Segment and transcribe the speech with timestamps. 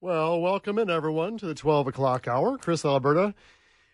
[0.00, 2.56] Well, welcome in everyone to the 12 o'clock hour.
[2.56, 3.34] Chris Alberta,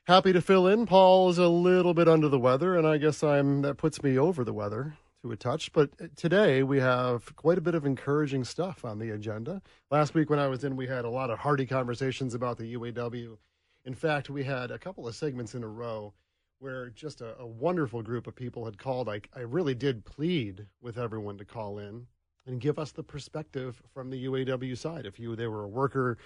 [0.06, 0.84] happy to fill in.
[0.84, 4.18] Paul is a little bit under the weather, and I guess I'm that puts me
[4.18, 5.72] over the weather to a touch.
[5.72, 9.62] But uh, today we have quite a bit of encouraging stuff on the agenda.
[9.90, 12.74] Last week when I was in, we had a lot of hearty conversations about the
[12.74, 13.38] UAW.
[13.86, 16.12] In fact, we had a couple of segments in a row
[16.58, 19.08] where just a, a wonderful group of people had called.
[19.08, 22.08] I, I really did plead with everyone to call in
[22.46, 25.06] and give us the perspective from the UAW side.
[25.06, 26.18] If you they were a worker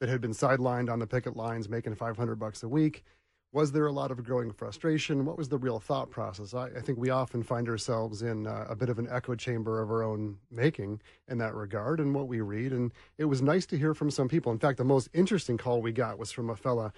[0.00, 3.04] that had been sidelined on the picket lines making 500 bucks a week,
[3.52, 5.24] was there a lot of growing frustration?
[5.24, 6.52] What was the real thought process?
[6.52, 9.80] I, I think we often find ourselves in uh, a bit of an echo chamber
[9.80, 12.72] of our own making in that regard and what we read.
[12.72, 14.52] And it was nice to hear from some people.
[14.52, 16.92] In fact, the most interesting call we got was from a fella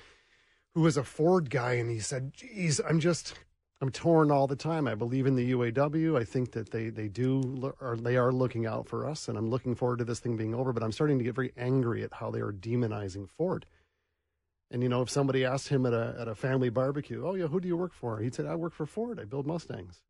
[0.74, 3.34] who was a Ford guy, and he said, "Geez, I'm just
[3.80, 4.88] I'm torn all the time.
[4.88, 6.18] I believe in the UAW.
[6.18, 9.50] I think that they they do or they are looking out for us, and I'm
[9.50, 10.72] looking forward to this thing being over.
[10.72, 13.66] But I'm starting to get very angry at how they are demonizing Ford.
[14.70, 17.46] And you know, if somebody asked him at a at a family barbecue, "Oh yeah,
[17.46, 19.20] who do you work for?" He'd say, "I work for Ford.
[19.20, 20.02] I build Mustangs."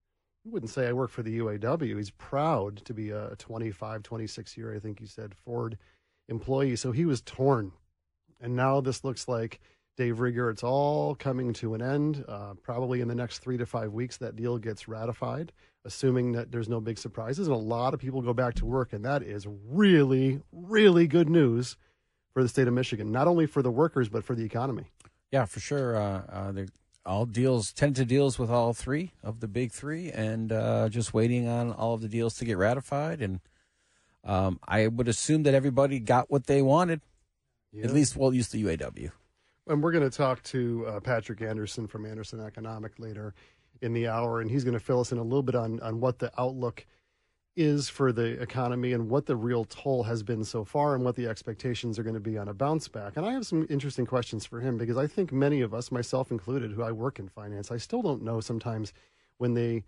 [0.44, 4.56] He wouldn't say, "I work for the UAW." He's proud to be a 25, 26
[4.56, 5.76] year, I think he said, Ford
[6.26, 6.76] employee.
[6.76, 7.72] So he was torn,
[8.40, 9.60] and now this looks like
[9.98, 12.24] Dave Rigger, it's all coming to an end.
[12.28, 15.50] Uh, probably in the next three to five weeks, that deal gets ratified,
[15.84, 17.48] assuming that there's no big surprises.
[17.48, 18.92] And a lot of people go back to work.
[18.92, 21.76] And that is really, really good news
[22.32, 24.84] for the state of Michigan, not only for the workers, but for the economy.
[25.32, 25.96] Yeah, for sure.
[25.96, 26.52] Uh, uh,
[27.04, 31.48] all deals, tentative deals with all three of the big three, and uh, just waiting
[31.48, 33.20] on all of the deals to get ratified.
[33.20, 33.40] And
[34.22, 37.00] um, I would assume that everybody got what they wanted,
[37.72, 37.84] yeah.
[37.84, 39.10] at least, well, use the UAW.
[39.68, 43.34] And we're going to talk to uh, Patrick Anderson from Anderson Economic later
[43.82, 46.00] in the hour, and he's going to fill us in a little bit on, on
[46.00, 46.86] what the outlook
[47.54, 51.16] is for the economy and what the real toll has been so far and what
[51.16, 53.16] the expectations are going to be on a bounce back.
[53.16, 56.30] And I have some interesting questions for him because I think many of us, myself
[56.30, 58.94] included, who I work in finance, I still don't know sometimes
[59.36, 59.84] when they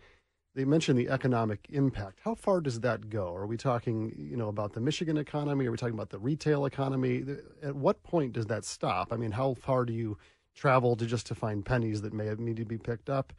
[0.55, 2.19] they mentioned the economic impact.
[2.25, 3.35] How far does that go?
[3.35, 5.67] Are we talking, you know, about the Michigan economy?
[5.67, 7.25] Are we talking about the retail economy?
[7.63, 9.13] At what point does that stop?
[9.13, 10.19] I mean, how far do you
[10.55, 13.33] travel to just to find pennies that may need to be picked up?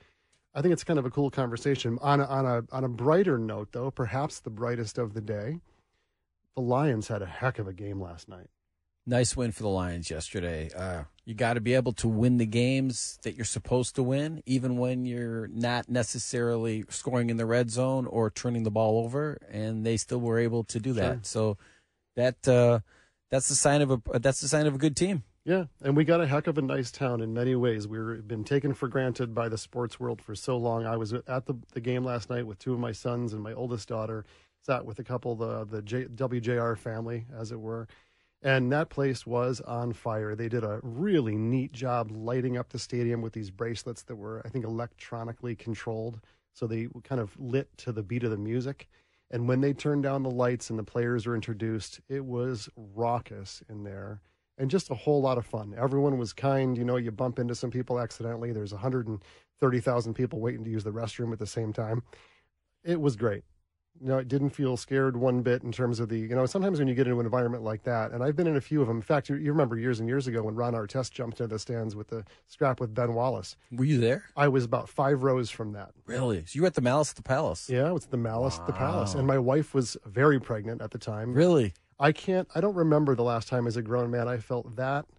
[0.53, 1.97] I think it's kind of a cool conversation.
[2.01, 5.59] On a, on a on a brighter note, though, perhaps the brightest of the day,
[6.55, 8.49] the Lions had a heck of a game last night.
[9.05, 10.69] Nice win for the Lions yesterday.
[10.75, 14.43] Uh, you got to be able to win the games that you're supposed to win,
[14.45, 19.39] even when you're not necessarily scoring in the red zone or turning the ball over,
[19.49, 21.01] and they still were able to do that.
[21.01, 21.19] Sure.
[21.23, 21.57] So
[22.15, 22.79] that uh,
[23.31, 25.23] that's the sign of a that's the sign of a good team.
[25.45, 27.87] Yeah, and we got a heck of a nice town in many ways.
[27.87, 30.85] We've been taken for granted by the sports world for so long.
[30.85, 33.53] I was at the, the game last night with two of my sons and my
[33.53, 34.25] oldest daughter.
[34.63, 37.87] Sat with a couple of the the J, WJR family, as it were
[38.41, 40.35] and that place was on fire.
[40.35, 44.41] They did a really neat job lighting up the stadium with these bracelets that were,
[44.43, 46.19] I think, electronically controlled.
[46.53, 48.89] So they kind of lit to the beat of the music.
[49.29, 53.63] And when they turned down the lights and the players were introduced, it was raucous
[53.69, 54.21] in there
[54.57, 55.73] and just a whole lot of fun.
[55.77, 56.77] Everyone was kind.
[56.77, 58.51] You know, you bump into some people accidentally.
[58.51, 62.03] There's 130,000 people waiting to use the restroom at the same time.
[62.83, 63.43] It was great
[63.99, 66.79] you know, I didn't feel scared one bit in terms of the, you know, sometimes
[66.79, 68.87] when you get into an environment like that, and I've been in a few of
[68.87, 68.97] them.
[68.97, 71.59] In fact, you, you remember years and years ago when Ron Artest jumped into the
[71.59, 73.57] stands with the scrap with Ben Wallace.
[73.71, 74.23] Were you there?
[74.35, 75.91] I was about five rows from that.
[76.05, 76.45] Really?
[76.45, 77.69] So you were at the Malice at the Palace?
[77.69, 78.61] Yeah, it was the Malice wow.
[78.61, 79.13] at the Palace.
[79.13, 81.33] And my wife was very pregnant at the time.
[81.33, 81.73] Really?
[81.99, 85.05] I can't, I don't remember the last time as a grown man I felt that–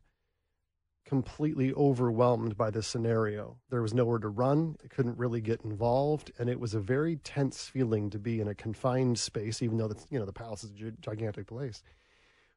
[1.12, 3.54] completely overwhelmed by the scenario.
[3.68, 7.16] There was nowhere to run, it couldn't really get involved, and it was a very
[7.16, 10.64] tense feeling to be in a confined space, even though the, you know the palace
[10.64, 11.82] is a gigantic place.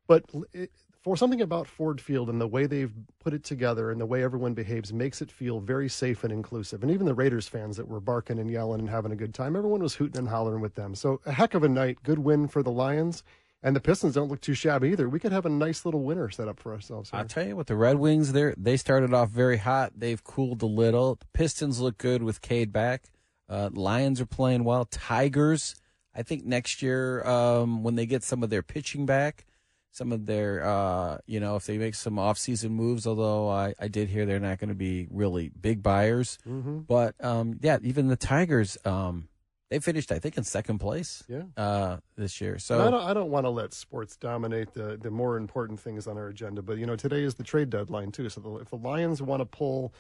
[0.08, 0.24] But
[0.54, 0.72] it,
[1.04, 4.24] for something about Ford Field and the way they've put it together and the way
[4.24, 6.82] everyone behaves makes it feel very safe and inclusive.
[6.82, 9.58] And even the Raiders fans that were barking and yelling and having a good time,
[9.58, 10.96] everyone was hooting and hollering with them.
[10.96, 13.22] So a heck of a night, good win for the Lions.
[13.64, 15.10] And the Pistons don't look too shabby either.
[15.10, 17.10] We could have a nice little winner set up for ourselves.
[17.10, 17.20] Here.
[17.20, 19.94] I'll tell you what, the Red Wings, they they started off very hot.
[19.98, 21.16] They've cooled a little.
[21.16, 23.06] The Pistons look good with Cade back.
[23.50, 24.86] Uh, Lions are playing well.
[24.86, 25.76] Tigers,
[26.14, 29.46] I think next year um, when they get some of their pitching back,
[29.92, 33.88] some of their, uh, you know, if they make some off-season moves, although I, I
[33.88, 36.38] did hear they're not going to be really big buyers.
[36.48, 36.80] Mm-hmm.
[36.80, 39.30] But um, yeah, even the Tigers, um,
[39.70, 41.24] they finished, I think, in second place.
[41.28, 41.44] Yeah.
[41.58, 42.60] Uh, this year.
[42.60, 45.80] So and I don't, I don't want to let sports dominate the the more important
[45.80, 48.30] things on our agenda, but you know, today is the trade deadline too.
[48.30, 49.94] So the, if the Lions want to pull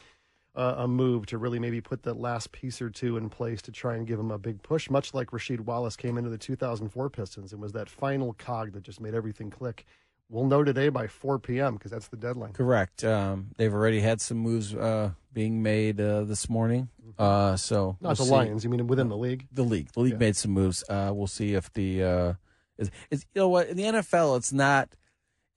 [0.56, 3.72] uh, a move to really maybe put the last piece or two in place to
[3.72, 7.10] try and give them a big push, much like Rasheed Wallace came into the 2004
[7.10, 9.86] Pistons and was that final cog that just made everything click.
[10.30, 11.76] We'll know today by 4 p.m.
[11.76, 12.54] because that's the deadline.
[12.54, 13.04] Correct.
[13.04, 16.90] Um, they've already had some moves uh, being made uh, this morning.
[17.18, 18.32] Uh, so Not we'll the see.
[18.32, 19.48] Lions, you mean within the league?
[19.52, 19.92] The league.
[19.94, 20.20] The league Yeah.
[20.20, 20.84] made some moves.
[20.90, 22.34] Uh, we'll see if the uh,
[22.78, 24.90] is, is you know what in the NFL it's not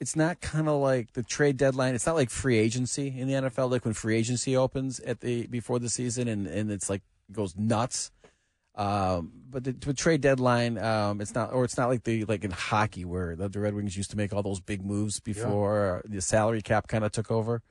[0.00, 1.94] it's not kind of like the trade deadline.
[1.96, 3.70] It's not like free agency in the NFL.
[3.70, 7.56] Like when free agency opens at the before the season and and it's like goes
[7.56, 8.12] nuts.
[8.78, 12.44] Um, but the, the trade deadline, um, it's not, or it's not like the like
[12.44, 16.02] in hockey where the, the Red Wings used to make all those big moves before
[16.06, 17.62] the salary cap kind of took over.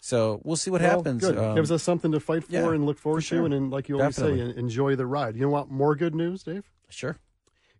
[0.00, 1.22] So we'll see what Well, happens.
[1.22, 1.38] Good.
[1.38, 3.38] Um, Gives us something to fight for yeah, and look forward for sure.
[3.40, 4.52] to, and, and like you always Definitely.
[4.52, 5.36] say, enjoy the ride.
[5.36, 5.70] You know what?
[5.70, 6.68] More good news, Dave.
[6.88, 7.18] sure.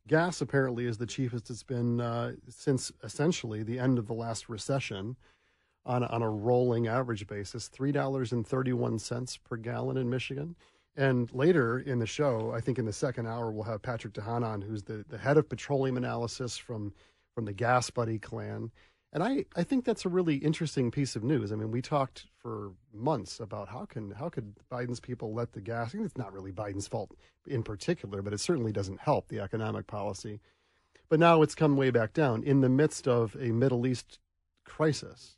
[0.06, 4.48] Gas apparently is the cheapest it's been uh, since essentially the end of the last
[4.48, 5.16] recession.
[5.84, 10.08] On on a rolling average basis, three dollars and thirty one cents per gallon in
[10.08, 10.54] Michigan.
[10.94, 14.44] And later in the show, I think in the second hour, we'll have Patrick DeHaan
[14.44, 16.92] on, who's the, the head of petroleum analysis from
[17.34, 18.70] from the GasBuddy clan.
[19.14, 21.52] And I, I think that's a really interesting piece of news.
[21.52, 25.60] I mean, we talked for months about how can how could Biden's people let the
[25.60, 25.94] gas.
[25.94, 27.12] It's not really Biden's fault
[27.46, 30.40] in particular, but it certainly doesn't help the economic policy.
[31.08, 34.18] But now it's come way back down in the midst of a Middle East
[34.64, 35.36] crisis.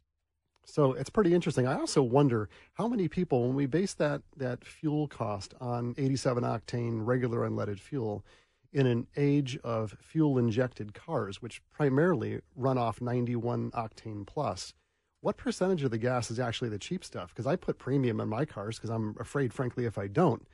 [0.64, 1.66] So it's pretty interesting.
[1.66, 6.42] I also wonder how many people, when we base that that fuel cost on 87
[6.42, 8.24] octane regular unleaded fuel,
[8.72, 14.74] in an age of fuel injected cars, which primarily run off 91 octane plus,
[15.20, 17.28] what percentage of the gas is actually the cheap stuff?
[17.28, 20.46] Because I put premium in my cars because I'm afraid, frankly, if I don't,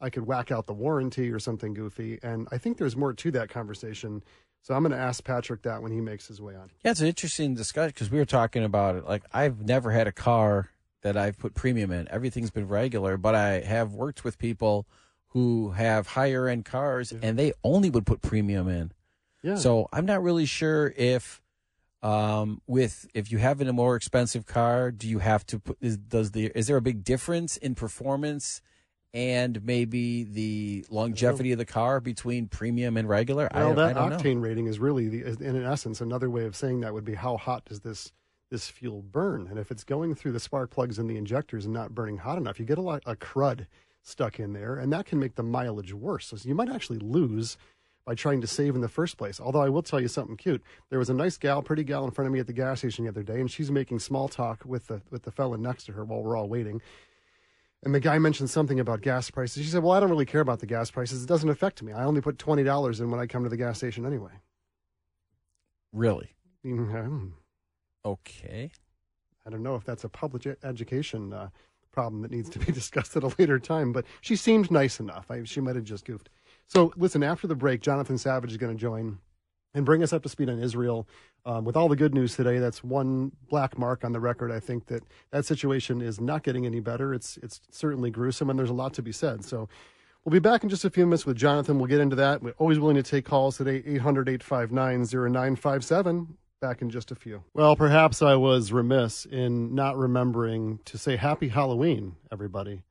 [0.00, 2.18] I could whack out the warranty or something goofy.
[2.22, 4.22] And I think there's more to that conversation.
[4.62, 6.70] So I'm going to ask Patrick that when he makes his way on.
[6.84, 9.04] Yeah, it's an interesting discussion because we were talking about it.
[9.04, 10.70] Like, I've never had a car
[11.02, 12.08] that I've put premium in.
[12.10, 14.86] Everything's been regular, but I have worked with people
[15.28, 18.92] who have higher end cars and they only would put premium in.
[19.42, 19.56] Yeah.
[19.56, 21.42] So I'm not really sure if,
[22.02, 25.78] um, with if you have in a more expensive car, do you have to put?
[25.80, 28.60] Is, does the is there a big difference in performance
[29.14, 33.48] and maybe the longevity of the car between premium and regular?
[33.54, 34.16] Well, don't- I that don't know.
[34.16, 37.36] octane rating is really, the, in essence, another way of saying that would be how
[37.36, 38.12] hot does this
[38.50, 39.46] this fuel burn?
[39.48, 42.36] And if it's going through the spark plugs and the injectors and not burning hot
[42.36, 43.66] enough, you get a lot of crud
[44.02, 46.26] stuck in there, and that can make the mileage worse.
[46.26, 47.56] So you might actually lose
[48.04, 49.40] by trying to save in the first place.
[49.40, 50.60] Although I will tell you something cute.
[50.90, 53.04] There was a nice gal, pretty gal in front of me at the gas station
[53.04, 55.92] the other day, and she's making small talk with the with the fella next to
[55.92, 56.82] her while we're all waiting.
[57.84, 59.64] And the guy mentioned something about gas prices.
[59.64, 61.22] She said, "Well, I don't really care about the gas prices.
[61.24, 61.92] It doesn't affect me.
[61.92, 64.32] I only put twenty dollars in when I come to the gas station anyway."
[65.92, 66.30] Really?
[66.64, 67.32] Mhm.
[68.04, 68.70] Okay.
[69.44, 71.48] I don't know if that's a public education uh,
[71.90, 75.30] problem that needs to be discussed at a later time, but she seemed nice enough.
[75.30, 76.30] I, she might have just goofed.
[76.66, 79.18] So, listen, after the break, Jonathan Savage is going to join
[79.74, 81.08] and bring us up to speed on Israel.
[81.44, 84.52] Um, with all the good news today, that's one black mark on the record.
[84.52, 87.12] I think that that situation is not getting any better.
[87.14, 89.44] It's it's certainly gruesome, and there's a lot to be said.
[89.44, 89.68] So,
[90.24, 91.78] we'll be back in just a few minutes with Jonathan.
[91.78, 92.42] We'll get into that.
[92.42, 96.38] We're always willing to take calls today, 800 859 0957.
[96.60, 97.42] Back in just a few.
[97.54, 102.82] Well, perhaps I was remiss in not remembering to say Happy Halloween, everybody.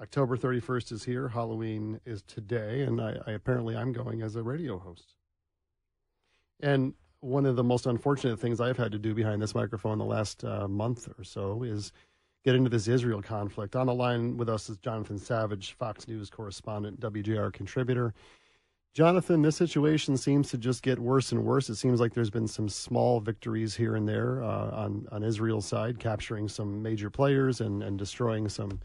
[0.00, 1.28] October 31st is here.
[1.28, 5.14] Halloween is today, and I, I apparently I'm going as a radio host.
[6.62, 10.04] And one of the most unfortunate things I've had to do behind this microphone the
[10.04, 11.92] last uh, month or so is
[12.44, 13.76] get into this Israel conflict.
[13.76, 18.14] On the line with us is Jonathan Savage, Fox News correspondent, WJR contributor.
[18.94, 21.70] Jonathan, this situation seems to just get worse and worse.
[21.70, 25.64] It seems like there's been some small victories here and there uh, on on Israel's
[25.64, 28.80] side, capturing some major players and, and destroying some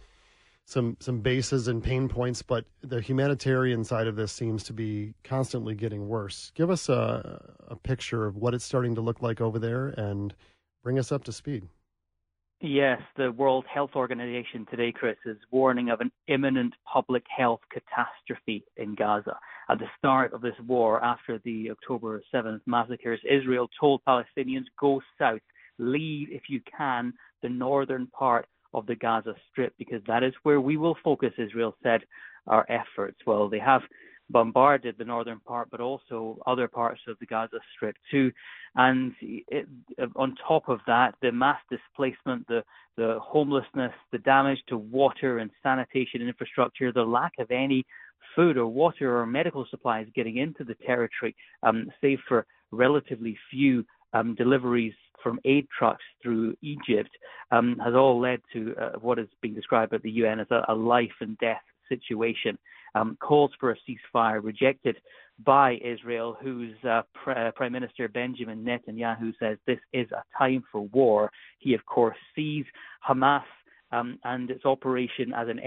[0.68, 2.42] some some bases and pain points.
[2.42, 6.52] But the humanitarian side of this seems to be constantly getting worse.
[6.54, 10.36] Give us a, a picture of what it's starting to look like over there, and
[10.84, 11.68] bring us up to speed.
[12.60, 18.66] Yes, the World Health Organization today, Chris, is warning of an imminent public health catastrophe
[18.78, 19.38] in Gaza.
[19.70, 25.02] At the start of this war, after the October 7th massacres, Israel told Palestinians, go
[25.20, 25.42] south,
[25.78, 28.48] leave if you can the northern part
[28.78, 32.02] of the Gaza Strip, because that is where we will focus, Israel said,
[32.48, 33.20] our efforts.
[33.26, 33.82] Well, they have
[34.30, 38.32] bombarded the northern part, but also other parts of the Gaza Strip too.
[38.76, 39.68] And it,
[40.16, 42.64] on top of that, the mass displacement, the
[42.98, 47.86] the homelessness, the damage to water and sanitation infrastructure, the lack of any
[48.36, 53.86] food or water or medical supplies getting into the territory, um, save for relatively few
[54.14, 54.94] um, deliveries
[55.28, 57.10] from aid trucks through Egypt,
[57.52, 60.64] um, has all led to uh, what is being described by the UN as a,
[60.70, 62.58] a life and death situation.
[62.96, 64.96] Um, calls for a ceasefire rejected
[65.44, 70.82] by Israel, whose uh, uh, Prime Minister Benjamin Netanyahu says this is a time for
[70.94, 71.30] war.
[71.60, 72.64] He, of course, sees
[73.08, 73.44] Hamas
[73.92, 75.60] um, and its operation as an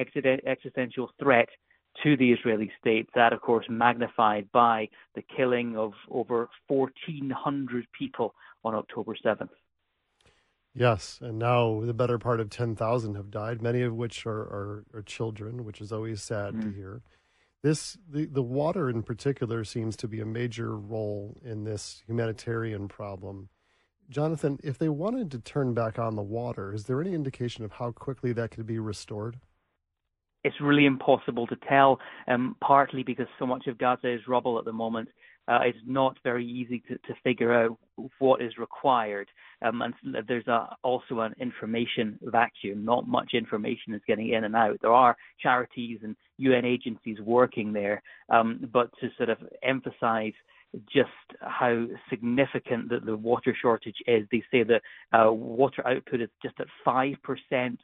[0.47, 1.49] existential threat
[2.03, 3.09] to the Israeli state.
[3.15, 9.49] That, of course, magnified by the killing of over 1,400 people on October 7th.
[10.75, 14.85] Yes, and now the better part of 10,000 have died, many of which are, are,
[14.95, 16.63] are children, which is always sad mm.
[16.63, 17.03] to hear.
[17.63, 22.89] This the, the water in particular seems to be a major role in this humanitarian
[22.89, 23.49] problem.
[24.09, 27.73] Jonathan, if they wanted to turn back on the water, is there any indication of
[27.73, 29.39] how quickly that could be restored?
[30.43, 34.65] It's really impossible to tell, um, partly because so much of Gaza is rubble at
[34.65, 35.09] the moment
[35.51, 37.77] uh, it's not very easy to, to figure out
[38.21, 39.29] what is required.
[39.63, 39.95] Um, and
[40.29, 42.85] there's a, also an information vacuum.
[42.85, 44.79] Not much information is getting in and out.
[44.81, 50.35] There are charities and UN agencies working there, um, but to sort of emphasize
[50.93, 54.27] just how significant the, the water shortage is.
[54.31, 54.83] They say that
[55.13, 57.17] uh, water output is just at 5%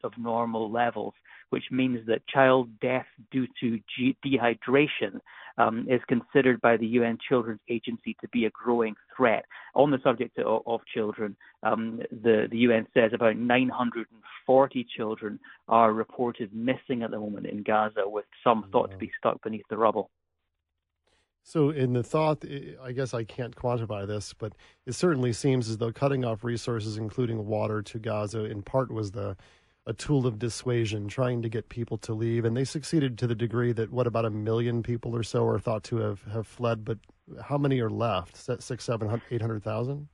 [0.05, 1.15] of normal levels,
[1.51, 5.21] which means that child death due to ge- dehydration
[5.59, 9.45] um, is considered by the UN Children's Agency to be a growing threat.
[9.75, 15.39] On the subject of, of children, um, the, the UN says about 940 children
[15.69, 19.67] are reported missing at the moment in Gaza, with some thought to be stuck beneath
[19.71, 20.11] the rubble.
[21.43, 22.45] So, in the thought,
[22.83, 24.53] I guess I can't quantify this, but
[24.85, 29.13] it certainly seems as though cutting off resources, including water, to Gaza, in part was
[29.13, 29.37] the
[29.87, 33.35] a tool of dissuasion, trying to get people to leave, and they succeeded to the
[33.35, 36.85] degree that what about a million people or so are thought to have have fled,
[36.85, 36.99] but
[37.43, 38.37] how many are left?
[38.37, 40.09] Six, seven, eight hundred thousand.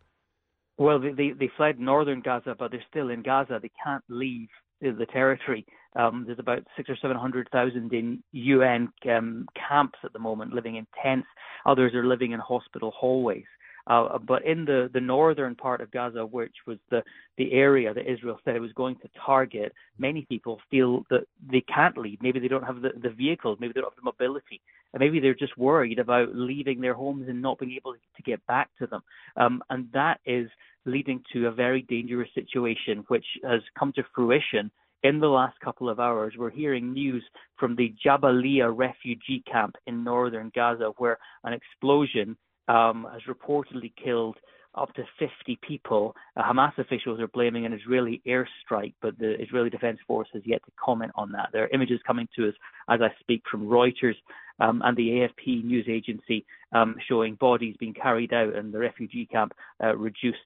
[0.78, 3.58] Well, they, they fled northern Gaza, but they're still in Gaza.
[3.60, 4.48] They can't leave
[4.80, 5.64] the territory.
[5.94, 10.52] Um, there's about six or seven hundred thousand in UN um, camps at the moment,
[10.52, 11.28] living in tents.
[11.66, 13.44] Others are living in hospital hallways.
[13.86, 17.02] Uh, but in the, the northern part of Gaza, which was the,
[17.36, 21.62] the area that Israel said it was going to target, many people feel that they
[21.62, 22.18] can't leave.
[22.22, 24.60] Maybe they don't have the, the vehicles, maybe they don't have the mobility,
[24.92, 28.44] and maybe they're just worried about leaving their homes and not being able to get
[28.46, 29.02] back to them.
[29.36, 30.48] Um, and that is
[30.84, 34.70] leading to a very dangerous situation, which has come to fruition
[35.02, 37.24] in the last couple of hours, we're hearing news
[37.56, 42.36] from the Jabalia refugee camp in northern Gaza, where an explosion
[42.68, 44.36] um, has reportedly killed
[44.74, 46.16] up to 50 people.
[46.36, 50.64] Uh, Hamas officials are blaming an Israeli airstrike, but the Israeli Defense Force has yet
[50.64, 51.50] to comment on that.
[51.52, 52.54] There are images coming to us
[52.88, 54.14] as I speak from Reuters
[54.60, 59.26] um, and the AFP news agency um, showing bodies being carried out and the refugee
[59.26, 59.52] camp
[59.82, 60.38] uh, reduced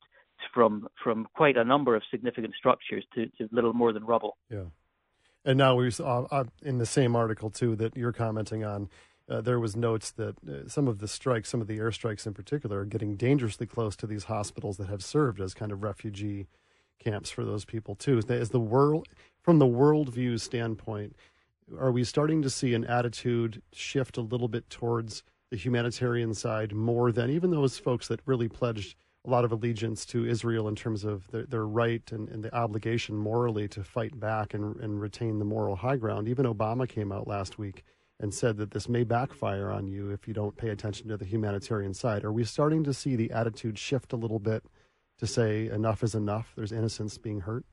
[0.53, 4.37] from from quite a number of significant structures to, to little more than rubble.
[4.51, 4.65] Yeah.
[5.45, 8.89] And now we saw uh, in the same article too that you're commenting on
[9.29, 12.35] uh, there was notes that uh, some of the strikes, some of the airstrikes in
[12.35, 16.47] particular, are getting dangerously close to these hospitals that have served as kind of refugee
[16.99, 18.21] camps for those people too.
[18.29, 19.09] As the world,
[19.43, 21.17] from the worldview standpoint,
[21.79, 26.73] are we starting to see an attitude shift a little bit towards the humanitarian side
[26.73, 30.77] more than even those folks that really pledged a lot of allegiance to Israel in
[30.77, 35.01] terms of their, their right and, and, the obligation morally to fight back and, and
[35.01, 36.29] retain the moral high ground.
[36.29, 37.83] Even Obama came out last week
[38.19, 41.25] and said that this may backfire on you if you don't pay attention to the
[41.25, 42.25] humanitarian side.
[42.25, 44.65] Are we starting to see the attitude shift a little bit
[45.19, 46.53] to say enough is enough?
[46.57, 47.67] There's innocence being hurt?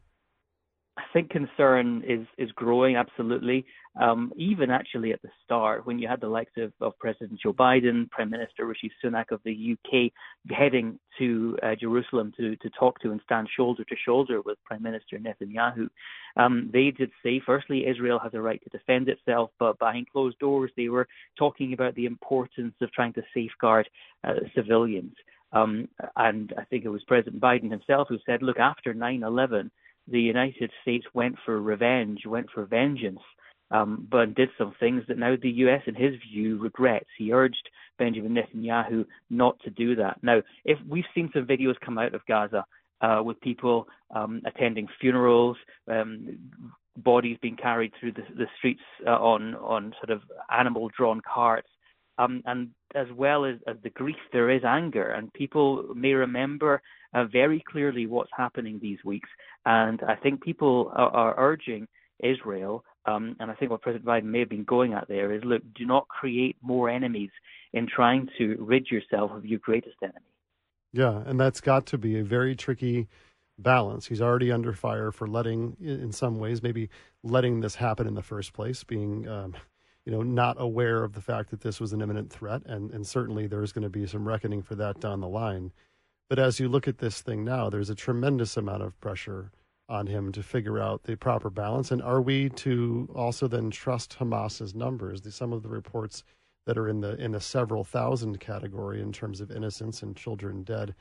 [0.96, 3.66] I think concern is is growing absolutely.
[4.00, 7.54] Um, even actually at the start, when you had the likes of, of President Joe
[7.54, 10.12] Biden, Prime Minister Rishi Sunak of the UK
[10.56, 14.84] heading to uh, Jerusalem to to talk to and stand shoulder to shoulder with Prime
[14.84, 15.88] Minister Netanyahu,
[16.38, 20.40] um, they did say, firstly, Israel has a right to defend itself, but behind closed
[20.40, 21.08] doors, they were
[21.38, 23.90] talking about the importance of trying to safeguard
[24.24, 25.14] uh, civilians.
[25.52, 29.72] Um, and I think it was President Biden himself who said, look, after 9 11,
[30.08, 33.20] the United States went for revenge, went for vengeance,
[33.72, 37.10] um, but did some things that now the US, in his view, regrets.
[37.18, 40.20] He urged Benjamin Netanyahu not to do that.
[40.22, 42.66] Now, if we've seen some videos come out of Gaza
[43.02, 45.58] uh, with people um, attending funerals,
[45.88, 46.38] um,
[46.98, 51.70] bodies being carried through the, the streets uh, on on sort of animal drawn carts,
[52.18, 56.82] um, and as well as, as the grief, there is anger, and people may remember
[57.14, 59.30] uh, very clearly what's happening these weeks.
[59.66, 61.88] And I think people are, are urging
[62.24, 65.44] Israel, um, and I think what President Biden may have been going at there is
[65.44, 67.32] look, do not create more enemies
[67.74, 70.20] in trying to rid yourself of your greatest enemy.
[70.94, 73.08] Yeah, and that's got to be a very tricky
[73.58, 74.08] balance.
[74.08, 76.90] He's already under fire for letting, in some ways, maybe
[77.24, 79.56] letting this happen in the first place, being um,
[80.06, 83.08] you know, not aware of the fact that this was an imminent threat, and and
[83.08, 85.72] certainly there's going to be some reckoning for that down the line.
[86.30, 89.52] But as you look at this thing now, there's a tremendous amount of pressure
[89.90, 91.92] on him to figure out the proper balance.
[91.92, 95.22] And are we to also then trust Hamas's numbers?
[95.22, 96.24] The, some of the reports
[96.66, 100.64] that are in the in the several thousand category in terms of innocents and children
[100.64, 100.96] dead.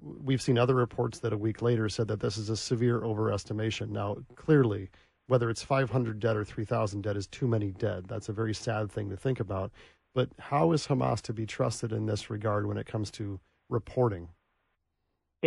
[0.00, 3.90] We've seen other reports that a week later said that this is a severe overestimation.
[3.90, 4.90] Now, clearly,
[5.28, 8.06] whether it's 500 dead or 3,000 dead is too many dead.
[8.08, 9.70] That's a very sad thing to think about.
[10.14, 14.28] But how is Hamas to be trusted in this regard when it comes to reporting?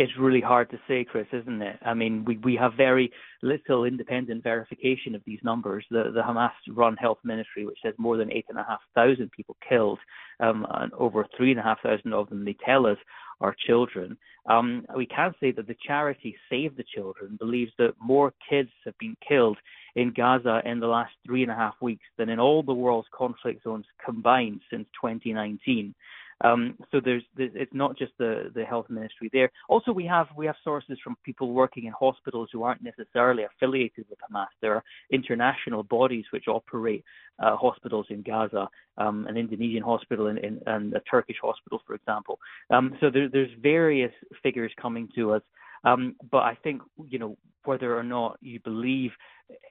[0.00, 1.76] It's really hard to say, Chris, isn't it?
[1.84, 3.10] I mean, we, we have very
[3.42, 5.84] little independent verification of these numbers.
[5.90, 9.98] The, the Hamas run health ministry, which says more than 8,500 people killed,
[10.38, 12.96] um, and over 3,500 of them, they tell us,
[13.40, 14.16] are children.
[14.48, 18.96] Um, we can say that the charity Save the Children believes that more kids have
[18.98, 19.58] been killed
[19.96, 23.08] in Gaza in the last three and a half weeks than in all the world's
[23.12, 25.92] conflict zones combined since 2019.
[26.42, 29.50] Um, so there's, there's, it's not just the, the health ministry there.
[29.68, 34.06] Also, we have we have sources from people working in hospitals who aren't necessarily affiliated
[34.08, 34.46] with Hamas.
[34.60, 37.04] There are international bodies which operate
[37.42, 38.68] uh, hospitals in Gaza,
[38.98, 42.38] um, an Indonesian hospital in, in, and a Turkish hospital, for example.
[42.70, 45.42] Um, so there, there's various figures coming to us.
[45.84, 49.10] Um, but I think you know whether or not you believe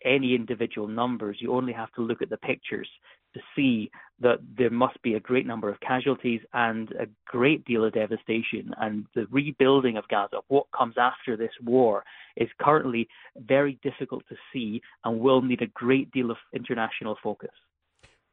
[0.03, 2.88] any individual numbers, you only have to look at the pictures
[3.38, 7.86] to see that there must be a great number of casualties and a great deal
[7.86, 8.74] of devastation.
[8.82, 12.03] And the rebuilding of Gaza, what comes after this war,
[12.36, 17.51] is currently very difficult to see and will need a great deal of international focus.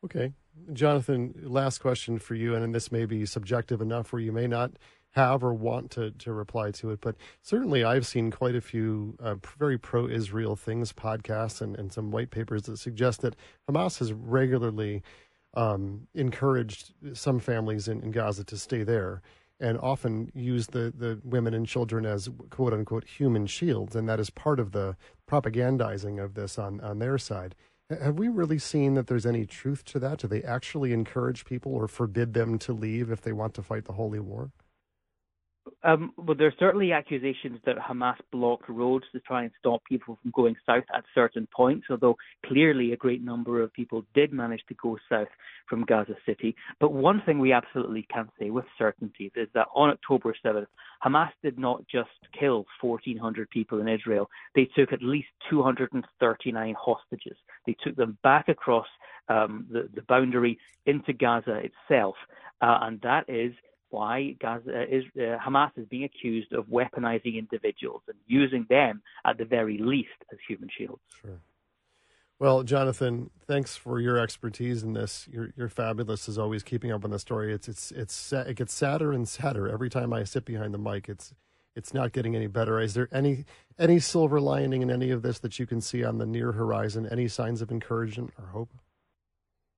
[0.04, 0.32] Okay.
[0.72, 4.70] Jonathan, last question for you, and this may be subjective enough where you may not
[5.14, 7.00] have or want to, to reply to it.
[7.00, 11.92] But certainly, I've seen quite a few uh, very pro Israel things, podcasts, and, and
[11.92, 13.36] some white papers that suggest that
[13.70, 15.02] Hamas has regularly
[15.54, 19.22] um, encouraged some families in, in Gaza to stay there
[19.60, 23.94] and often use the, the women and children as quote unquote human shields.
[23.94, 24.96] And that is part of the
[25.30, 27.54] propagandizing of this on, on their side.
[27.88, 30.18] Have we really seen that there's any truth to that?
[30.18, 33.84] Do they actually encourage people or forbid them to leave if they want to fight
[33.84, 34.50] the holy war?
[35.84, 40.18] Um, well, there are certainly accusations that Hamas blocked roads to try and stop people
[40.22, 42.16] from going south at certain points, although
[42.46, 45.28] clearly a great number of people did manage to go south
[45.68, 46.56] from Gaza City.
[46.80, 50.66] But one thing we absolutely can say with certainty is that on October 7th,
[51.04, 57.36] Hamas did not just kill 1,400 people in Israel, they took at least 239 hostages.
[57.66, 58.86] They took them back across
[59.28, 62.14] um, the, the boundary into Gaza itself.
[62.62, 63.52] Uh, and that is
[63.94, 69.38] why Gaza is, uh, Hamas is being accused of weaponizing individuals and using them at
[69.38, 71.00] the very least as human shields.
[71.20, 71.40] Sure.
[72.40, 75.28] Well, Jonathan, thanks for your expertise in this.
[75.30, 77.54] You're, you're fabulous as always, keeping up on the story.
[77.54, 81.08] It's it's it's it gets sadder and sadder every time I sit behind the mic.
[81.08, 81.32] It's
[81.76, 82.80] it's not getting any better.
[82.80, 83.44] Is there any
[83.78, 87.08] any silver lining in any of this that you can see on the near horizon?
[87.08, 88.70] Any signs of encouragement or hope?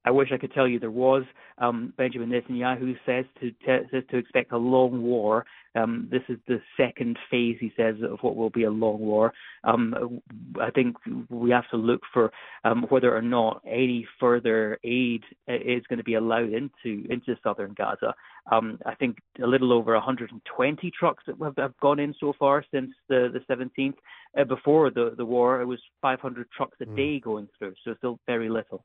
[0.07, 1.25] I wish I could tell you there was.
[1.59, 5.45] Um, Benjamin Netanyahu says to, to, says to expect a long war.
[5.75, 9.33] Um, this is the second phase, he says, of what will be a long war.
[9.64, 10.23] Um,
[10.61, 10.97] I think
[11.29, 12.31] we have to look for
[12.64, 17.75] um, whether or not any further aid is going to be allowed into into southern
[17.77, 18.14] Gaza.
[18.51, 22.92] Um, I think a little over 120 trucks have, have gone in so far since
[23.09, 23.95] the, the 17th.
[24.38, 26.97] Uh, before the, the war, it was 500 trucks a mm.
[26.97, 28.85] day going through, so still very little.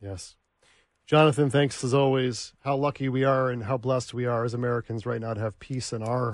[0.00, 0.36] Yes.
[1.12, 2.54] Jonathan, thanks as always.
[2.60, 5.58] How lucky we are and how blessed we are as Americans right now to have
[5.58, 6.32] peace in our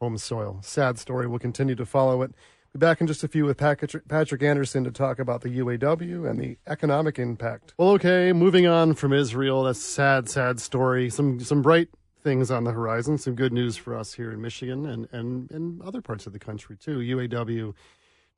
[0.00, 0.58] home soil.
[0.64, 1.28] Sad story.
[1.28, 2.32] We'll continue to follow it.
[2.72, 6.40] Be back in just a few with Patrick Anderson to talk about the UAW and
[6.40, 7.72] the economic impact.
[7.78, 9.62] Well, okay, moving on from Israel.
[9.62, 11.08] That's sad, sad story.
[11.08, 13.16] Some some bright things on the horizon.
[13.16, 16.40] Some good news for us here in Michigan and and in other parts of the
[16.40, 16.98] country too.
[16.98, 17.74] UAW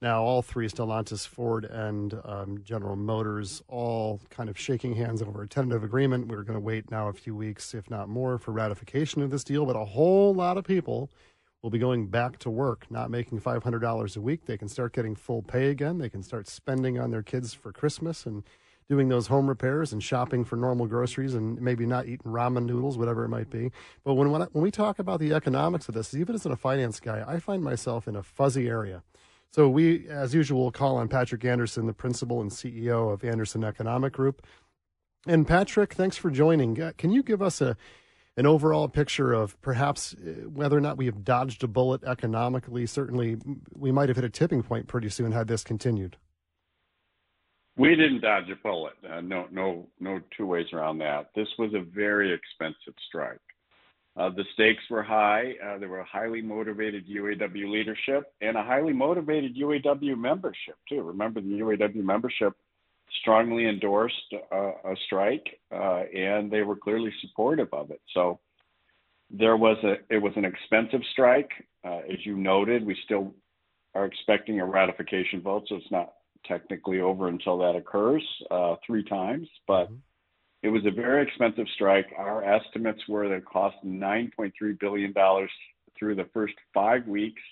[0.03, 5.43] now, all three, Stellantis, Ford, and um, General Motors, all kind of shaking hands over
[5.45, 6.27] a tentative agreement.
[6.27, 9.45] We're going to wait now a few weeks, if not more, for ratification of this
[9.45, 9.65] deal.
[9.65, 11.09] But a whole lot of people
[11.63, 14.45] will be going back to work, not making $500 a week.
[14.45, 15.99] They can start getting full pay again.
[15.99, 18.43] They can start spending on their kids for Christmas and
[18.89, 22.99] doing those home repairs and shopping for normal groceries and maybe not eating ramen noodles,
[22.99, 23.71] whatever it might be.
[24.03, 26.57] But when, when, I, when we talk about the economics of this, even as a
[26.57, 29.05] finance guy, I find myself in a fuzzy area
[29.53, 34.15] so we, as usual, call on Patrick Anderson, the principal and CEO of Anderson Economic
[34.15, 34.47] Group.
[35.27, 36.81] And Patrick, thanks for joining.
[36.81, 37.77] Uh, can you give us a
[38.35, 42.87] an overall picture of perhaps uh, whether or not we have dodged a bullet economically?
[42.87, 43.37] Certainly,
[43.75, 46.17] we might have hit a tipping point pretty soon had this continued.
[47.77, 48.95] We didn't dodge a bullet.
[49.09, 51.31] Uh, no, no, no two ways around that.
[51.37, 53.39] This was a very expensive strike.
[54.15, 55.55] Uh, the stakes were high.
[55.65, 61.01] Uh, there were highly motivated UAW leadership and a highly motivated UAW membership too.
[61.03, 62.53] Remember, the UAW membership
[63.21, 68.01] strongly endorsed uh, a strike, uh, and they were clearly supportive of it.
[68.13, 68.39] So
[69.31, 71.51] there was a it was an expensive strike,
[71.83, 72.85] uh, as you noted.
[72.85, 73.35] We still
[73.95, 76.13] are expecting a ratification vote, so it's not
[76.45, 79.85] technically over until that occurs uh, three times, but.
[79.85, 79.97] Mm-hmm
[80.63, 82.07] it was a very expensive strike.
[82.17, 85.13] Our estimates were that it cost $9.3 billion
[85.99, 87.43] through the first five weeks.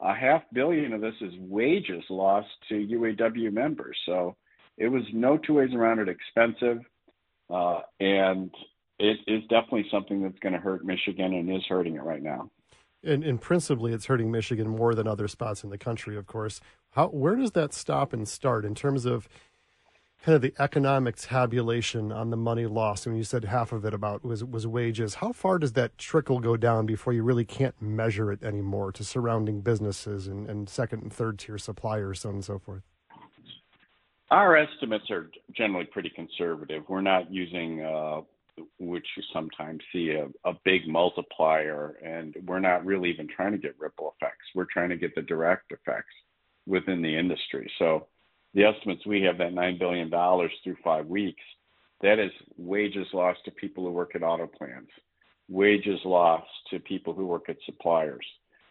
[0.00, 3.96] A half billion of this is wages lost to UAW members.
[4.04, 4.36] So
[4.76, 6.78] it was no two ways around it expensive.
[7.48, 8.50] Uh, and
[8.98, 12.50] it is definitely something that's going to hurt Michigan and is hurting it right now.
[13.04, 16.62] And, and, principally, it's hurting Michigan more than other spots in the country, of course.
[16.92, 19.28] How, where does that stop and start in terms of
[20.24, 23.06] kind of the economic tabulation on the money lost.
[23.06, 25.16] I mean, you said half of it about was was wages.
[25.16, 29.04] How far does that trickle go down before you really can't measure it anymore to
[29.04, 32.82] surrounding businesses and, and second and third tier suppliers, so on and so forth?
[34.30, 36.84] Our estimates are generally pretty conservative.
[36.88, 38.22] We're not using, uh,
[38.78, 43.58] which you sometimes see, a, a big multiplier, and we're not really even trying to
[43.58, 44.46] get ripple effects.
[44.54, 46.14] We're trying to get the direct effects
[46.66, 47.70] within the industry.
[47.78, 48.06] So
[48.54, 51.42] the estimates we have that $9 billion through five weeks,
[52.02, 54.90] that is wages lost to people who work at auto plants,
[55.48, 58.24] wages lost to people who work at suppliers,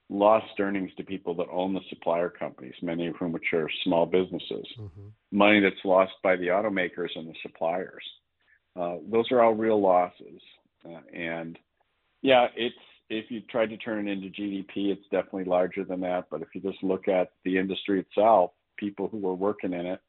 [0.09, 4.05] lost earnings to people that own the supplier companies, many of whom which are small
[4.05, 5.07] businesses, mm-hmm.
[5.31, 8.03] money that's lost by the automakers and the suppliers.
[8.79, 10.41] Uh, those are all real losses.
[10.85, 11.57] Uh, and
[12.21, 12.75] yeah, it's
[13.09, 16.25] if you tried to turn it into GDP, it's definitely larger than that.
[16.31, 18.51] But if you just look at the industry itself,
[18.83, 20.01] people who were working in it.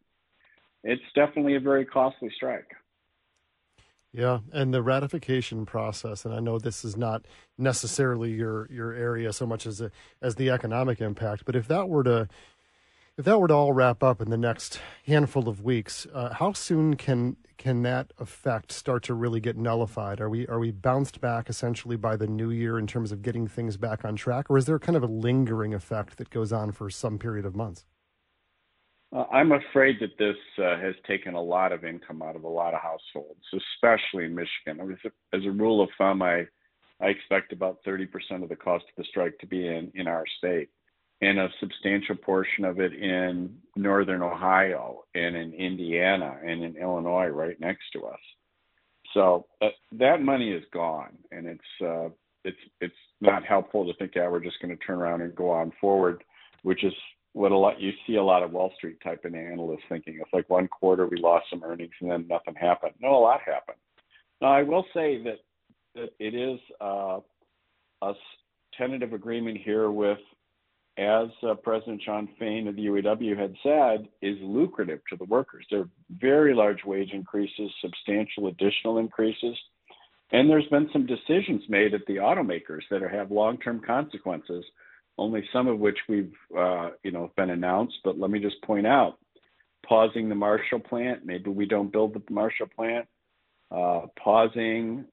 [0.82, 2.70] It's definitely a very costly strike.
[4.12, 7.26] Yeah, and the ratification process, and I know this is not
[7.58, 9.90] necessarily your your area so much as a,
[10.22, 12.28] as the economic impact, but if that were to
[13.16, 16.52] if that were to all wrap up in the next handful of weeks, uh, how
[16.52, 20.20] soon can can that effect start to really get nullified?
[20.20, 23.48] Are we are we bounced back essentially by the new year in terms of getting
[23.48, 26.72] things back on track, or is there kind of a lingering effect that goes on
[26.72, 27.84] for some period of months?
[29.14, 32.48] Uh, I'm afraid that this uh, has taken a lot of income out of a
[32.48, 34.80] lot of households, especially in Michigan.
[34.80, 34.98] I mean,
[35.32, 36.46] as a rule of thumb, I
[37.00, 38.08] I expect about 30%
[38.42, 40.70] of the cost of the strike to be in in our state,
[41.20, 47.28] and a substantial portion of it in northern Ohio and in Indiana and in Illinois,
[47.28, 48.20] right next to us.
[49.12, 52.08] So uh, that money is gone, and it's uh,
[52.44, 55.50] it's it's not helpful to think, yeah, we're just going to turn around and go
[55.50, 56.24] on forward,
[56.62, 56.94] which is
[57.34, 60.18] what a lot you see a lot of Wall Street type of analysts thinking.
[60.20, 62.94] It's like one quarter we lost some earnings and then nothing happened.
[63.00, 63.76] No, a lot happened.
[64.40, 65.38] Now I will say that
[65.94, 67.18] that it is uh,
[68.02, 68.12] a
[68.76, 70.18] tentative agreement here with,
[70.98, 75.66] as uh, President Shawn Fain of the UAW had said, is lucrative to the workers.
[75.70, 79.56] There are very large wage increases, substantial additional increases.
[80.32, 84.64] And there's been some decisions made at the automakers that have long-term consequences
[85.18, 87.96] only some of which we've uh, you know been announced.
[88.04, 89.18] But let me just point out,
[89.86, 91.24] pausing the Marshall plant.
[91.24, 93.06] Maybe we don't build the Marshall plant.
[93.70, 95.04] Uh, pausing,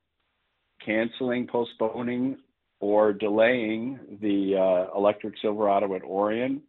[0.85, 2.37] canceling, postponing,
[2.79, 6.61] or delaying the uh, electric Silverado at Orion.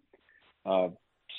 [0.65, 0.89] Uh,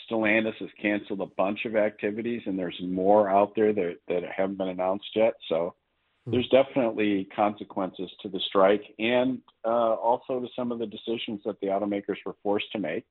[0.09, 4.57] Stellantis has canceled a bunch of activities, and there's more out there that, that haven't
[4.57, 5.33] been announced yet.
[5.47, 5.75] So
[6.25, 11.59] there's definitely consequences to the strike and uh, also to some of the decisions that
[11.59, 13.05] the automakers were forced to make,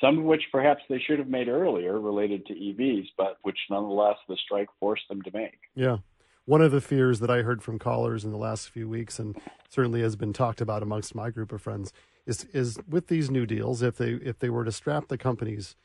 [0.00, 4.16] some of which perhaps they should have made earlier related to EVs, but which nonetheless
[4.28, 5.58] the strike forced them to make.
[5.74, 5.98] Yeah.
[6.44, 9.36] One of the fears that I heard from callers in the last few weeks, and
[9.68, 11.92] certainly has been talked about amongst my group of friends,
[12.26, 15.76] is is with these new deals, if they if they were to strap the companies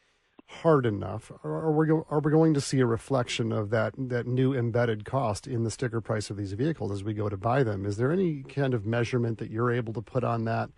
[0.48, 4.54] hard enough, are we, are we going to see a reflection of that, that new
[4.54, 7.86] embedded cost in the sticker price of these vehicles as we go to buy them?
[7.86, 10.70] Is there any kind of measurement that you're able to put on that?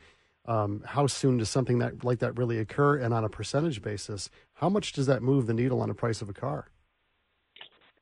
[0.46, 2.98] Um, how soon does something that like that really occur?
[2.98, 6.22] And on a percentage basis, how much does that move the needle on the price
[6.22, 6.70] of a car?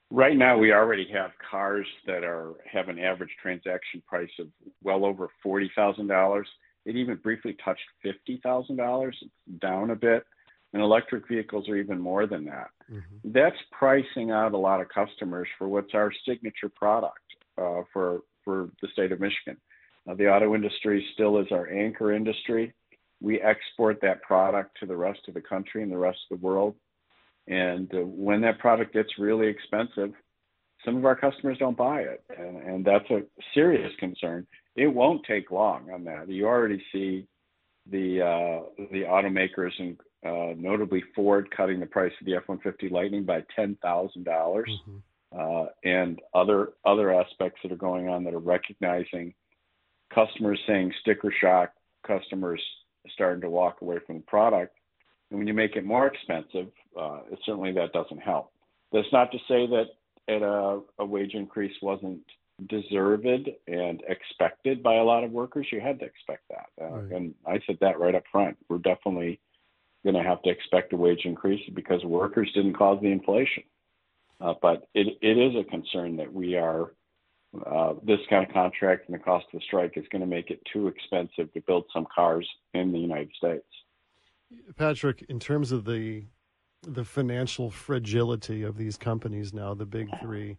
[0.09, 4.47] Right now, we already have cars that are have an average transaction price of
[4.81, 6.47] well over forty thousand dollars.
[6.85, 9.17] It even briefly touched fifty thousand dollars.
[9.21, 10.23] It's down a bit
[10.73, 12.69] and electric vehicles are even more than that.
[12.91, 13.31] Mm-hmm.
[13.31, 17.19] That's pricing out a lot of customers for what's our signature product
[17.57, 19.57] uh, for for the state of Michigan.
[20.09, 22.73] Uh, the auto industry still is our anchor industry.
[23.19, 26.45] We export that product to the rest of the country and the rest of the
[26.45, 26.75] world.
[27.47, 30.13] And uh, when that product gets really expensive,
[30.85, 33.21] some of our customers don't buy it, and, and that's a
[33.53, 34.45] serious concern.
[34.75, 36.29] It won't take long on that.
[36.29, 37.27] You already see
[37.89, 39.97] the uh, the automakers and
[40.27, 45.39] uh, notably Ford cutting the price of the F-150 Lightning by ten thousand dollars, mm-hmm.
[45.39, 49.33] uh, and other other aspects that are going on that are recognizing
[50.13, 51.71] customers saying sticker shock,
[52.05, 52.61] customers
[53.13, 54.75] starting to walk away from the product,
[55.29, 56.67] and when you make it more expensive,
[56.99, 58.51] uh, it, certainly that doesn't help.
[58.91, 59.85] That's not to say that
[60.27, 62.21] at a, a wage increase wasn't
[62.67, 63.27] deserved
[63.67, 65.67] and expected by a lot of workers.
[65.71, 67.11] You had to expect that, uh, right.
[67.11, 68.57] and I said that right up front.
[68.67, 69.39] We're definitely
[70.03, 73.63] going to have to expect a wage increase because workers didn't cause the inflation.
[74.39, 76.93] Uh, but it, it is a concern that we are
[77.65, 80.51] uh, this kind of contract and the cost of the strike is going to make
[80.51, 83.65] it too expensive to build some cars in the United States.
[84.75, 86.25] Patrick, in terms of the
[86.83, 90.57] the financial fragility of these companies now, the big three,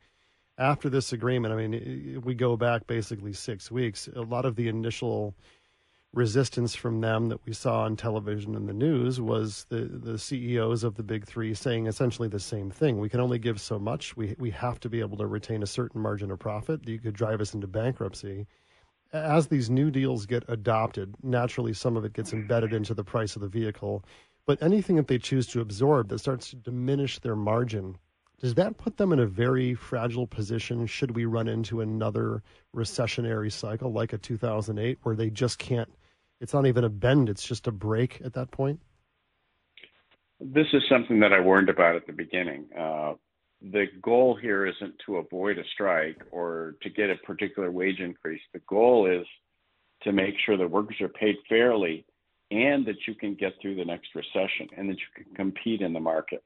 [0.59, 4.09] after this agreement, I mean, we go back basically six weeks.
[4.14, 5.35] A lot of the initial
[6.14, 10.82] resistance from them that we saw on television and the news was the, the CEOs
[10.82, 12.98] of the big three saying essentially the same thing.
[12.98, 14.16] We can only give so much.
[14.16, 16.88] We, we have to be able to retain a certain margin of profit.
[16.88, 18.46] You could drive us into bankruptcy.
[19.12, 23.36] As these new deals get adopted, naturally some of it gets embedded into the price
[23.36, 24.04] of the vehicle.
[24.46, 27.96] But anything that they choose to absorb that starts to diminish their margin,
[28.40, 32.42] does that put them in a very fragile position should we run into another
[32.74, 35.90] recessionary cycle like a 2008 where they just can't
[36.40, 38.81] it's not even a bend it's just a break at that point?
[40.40, 42.66] This is something that i warned about at the beginning.
[42.79, 43.14] Uh,
[43.61, 48.40] the goal here isn't to avoid a strike or to get a particular wage increase.
[48.53, 49.27] The goal is
[50.03, 52.07] to make sure that workers are paid fairly
[52.53, 55.92] and that you can get through the next recession and that you can compete in
[55.92, 56.44] the market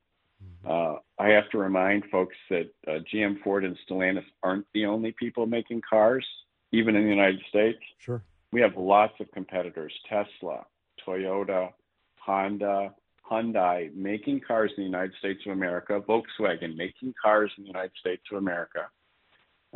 [0.67, 5.13] uh, I have to remind folks that uh, GM, Ford, and Stellantis aren't the only
[5.13, 6.27] people making cars,
[6.71, 7.79] even in the United States.
[7.99, 8.23] Sure.
[8.53, 10.67] We have lots of competitors Tesla,
[11.07, 11.73] Toyota,
[12.17, 12.95] Honda,
[13.29, 17.93] Hyundai making cars in the United States of America, Volkswagen making cars in the United
[17.99, 18.89] States of America,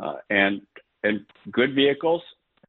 [0.01, 0.61] uh, and
[1.03, 2.21] and good vehicles,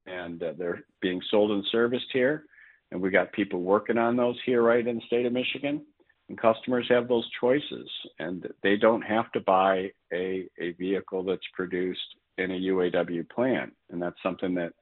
[0.06, 2.44] and uh, they're being sold and serviced here,
[2.90, 5.82] and we got people working on those here right in the state of Michigan
[6.28, 7.88] and customers have those choices
[8.18, 12.00] and they don't have to buy a, a vehicle that's produced
[12.36, 13.72] in a UAW plant.
[13.90, 14.72] And that's something that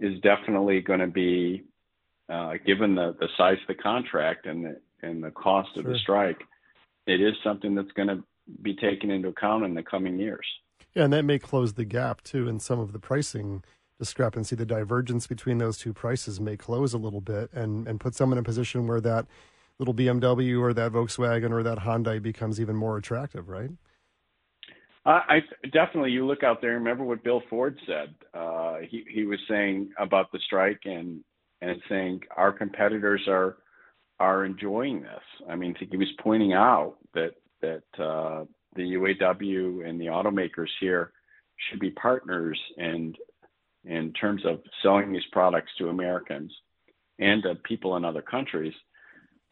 [0.00, 1.64] is definitely going to be,
[2.28, 5.82] uh, given the, the size of the contract and the, and the cost sure.
[5.82, 6.42] of the strike,
[7.06, 8.22] it is something that's going to
[8.62, 10.46] be taken into account in the coming years.
[10.94, 13.62] Yeah, and that may close the gap too in some of the pricing
[13.98, 14.56] discrepancy.
[14.56, 18.32] The divergence between those two prices may close a little bit and, and put some
[18.32, 19.26] in a position where that
[19.78, 23.70] little BMW or that Volkswagen or that Hyundai becomes even more attractive, right?
[25.06, 25.38] I
[25.72, 26.10] definitely.
[26.10, 26.72] You look out there.
[26.72, 28.12] Remember what Bill Ford said.
[28.34, 31.22] Uh, he he was saying about the strike and
[31.60, 33.58] and saying our competitors are
[34.18, 35.22] are enjoying this.
[35.48, 41.12] I mean, he was pointing out that that uh, the UAW and the automakers here
[41.70, 43.16] should be partners and
[43.84, 46.52] in terms of selling these products to Americans
[47.20, 48.74] and to people in other countries.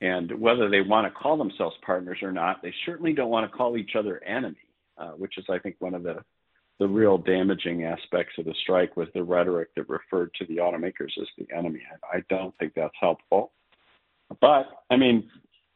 [0.04, 3.56] And whether they want to call themselves partners or not, they certainly don't want to
[3.56, 4.58] call each other enemy,
[4.98, 6.22] uh, which is, I think, one of the
[6.78, 11.12] the real damaging aspects of the strike was the rhetoric that referred to the automakers
[11.20, 11.80] as the enemy.
[12.12, 13.52] I don't think that's helpful.
[14.40, 15.30] But I mean,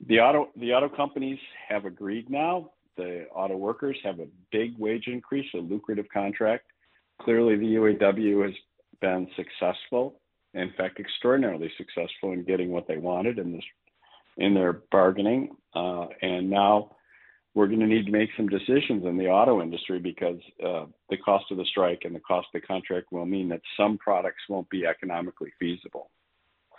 [0.06, 2.72] the auto the auto companies have agreed now.
[2.98, 6.66] The auto workers have a big wage increase, a lucrative contract.
[7.22, 8.54] Clearly, the UAW has
[9.00, 10.20] been successful,
[10.52, 13.64] in fact, extraordinarily successful in getting what they wanted in this
[14.38, 15.56] in their bargaining.
[15.74, 16.96] Uh, and now
[17.54, 21.16] we're going to need to make some decisions in the auto industry because uh, the
[21.16, 24.42] cost of the strike and the cost of the contract will mean that some products
[24.48, 26.10] won't be economically feasible.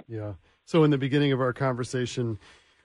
[0.08, 0.34] Yeah.
[0.66, 2.40] So, in the beginning of our conversation,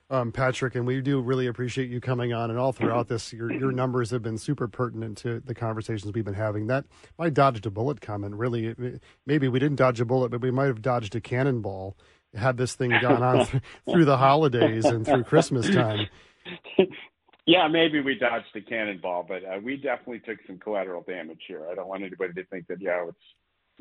[0.09, 2.49] um, Patrick, and we do really appreciate you coming on.
[2.49, 6.25] And all throughout this, your your numbers have been super pertinent to the conversations we've
[6.25, 6.67] been having.
[6.67, 6.85] That
[7.17, 8.75] my dodged a bullet comment really,
[9.25, 11.97] maybe we didn't dodge a bullet, but we might have dodged a cannonball
[12.35, 16.07] had this thing gone on th- through the holidays and through Christmas time.
[17.45, 21.67] Yeah, maybe we dodged the cannonball, but uh, we definitely took some collateral damage here.
[21.71, 23.17] I don't want anybody to think that yeah, it's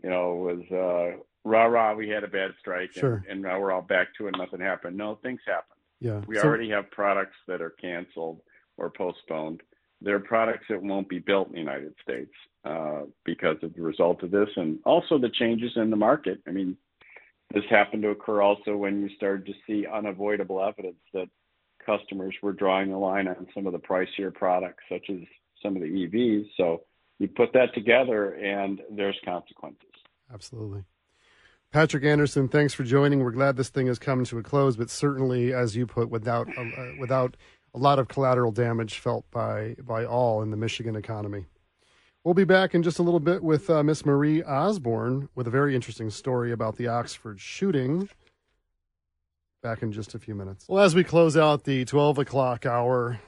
[0.02, 1.94] you know it was uh, rah rah.
[1.94, 3.14] We had a bad strike, sure.
[3.14, 4.34] and, and now we're all back to it.
[4.36, 4.98] Nothing happened.
[4.98, 5.76] No, things happen.
[6.00, 8.40] Yeah, we so, already have products that are canceled
[8.76, 9.62] or postponed.
[10.02, 12.32] There are products that won't be built in the United States
[12.66, 16.40] uh, because of the result of this, and also the changes in the market.
[16.46, 16.76] I mean,
[17.52, 21.28] this happened to occur also when you started to see unavoidable evidence that
[21.84, 25.18] customers were drawing the line on some of the pricier products, such as
[25.62, 26.48] some of the EVs.
[26.56, 26.82] So
[27.18, 29.90] you put that together, and there's consequences.
[30.32, 30.84] Absolutely.
[31.70, 33.20] Patrick Anderson, thanks for joining.
[33.20, 36.48] We're glad this thing has come to a close, but certainly, as you put, without
[36.56, 36.64] uh,
[37.00, 37.36] without
[37.74, 41.46] a lot of collateral damage felt by by all in the Michigan economy.
[42.24, 45.50] We'll be back in just a little bit with uh, Miss Marie Osborne with a
[45.50, 48.08] very interesting story about the Oxford shooting.
[49.62, 50.64] Back in just a few minutes.
[50.66, 53.20] Well, as we close out the 12 o'clock hour,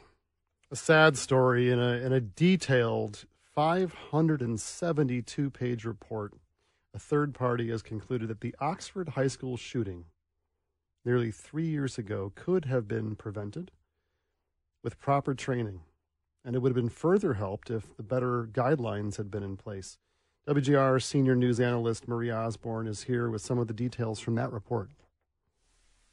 [0.71, 6.33] a sad story in a, in a detailed 572 page report.
[6.95, 10.07] A third party has concluded that the Oxford High School shooting
[11.05, 13.73] nearly three years ago could have been prevented
[14.83, 15.81] with proper training,
[16.47, 19.99] and it would have been further helped if the better guidelines had been in place.
[20.49, 24.53] WJR senior news analyst Marie Osborne is here with some of the details from that
[24.53, 24.91] report.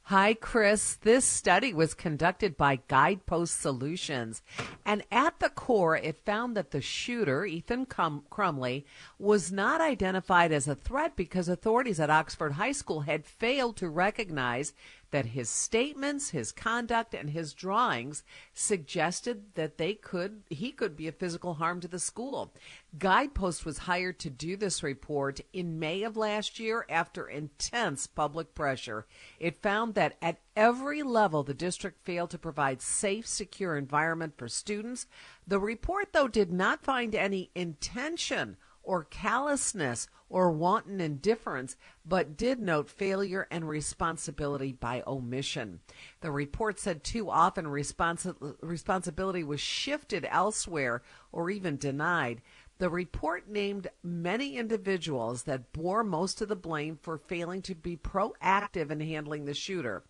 [0.08, 0.96] Hi, Chris.
[0.96, 4.42] This study was conducted by Guidepost Solutions,
[4.84, 8.84] and at the core, it found that the shooter, Ethan Crum- Crumbley,
[9.18, 13.88] was not identified as a threat because authorities at Oxford High School had failed to
[13.88, 14.74] recognize
[15.14, 21.06] that his statements, his conduct, and his drawings suggested that they could he could be
[21.06, 22.52] a physical harm to the school.
[22.98, 28.56] Guidepost was hired to do this report in May of last year after intense public
[28.56, 29.06] pressure.
[29.38, 34.48] It found that at every level the district failed to provide safe, secure environment for
[34.48, 35.06] students.
[35.46, 42.58] The report though did not find any intention or callousness or wanton indifference, but did
[42.58, 45.80] note failure and responsibility by omission.
[46.20, 52.40] The report said too often responsi- responsibility was shifted elsewhere or even denied.
[52.78, 57.96] The report named many individuals that bore most of the blame for failing to be
[57.96, 60.02] proactive in handling the shooter.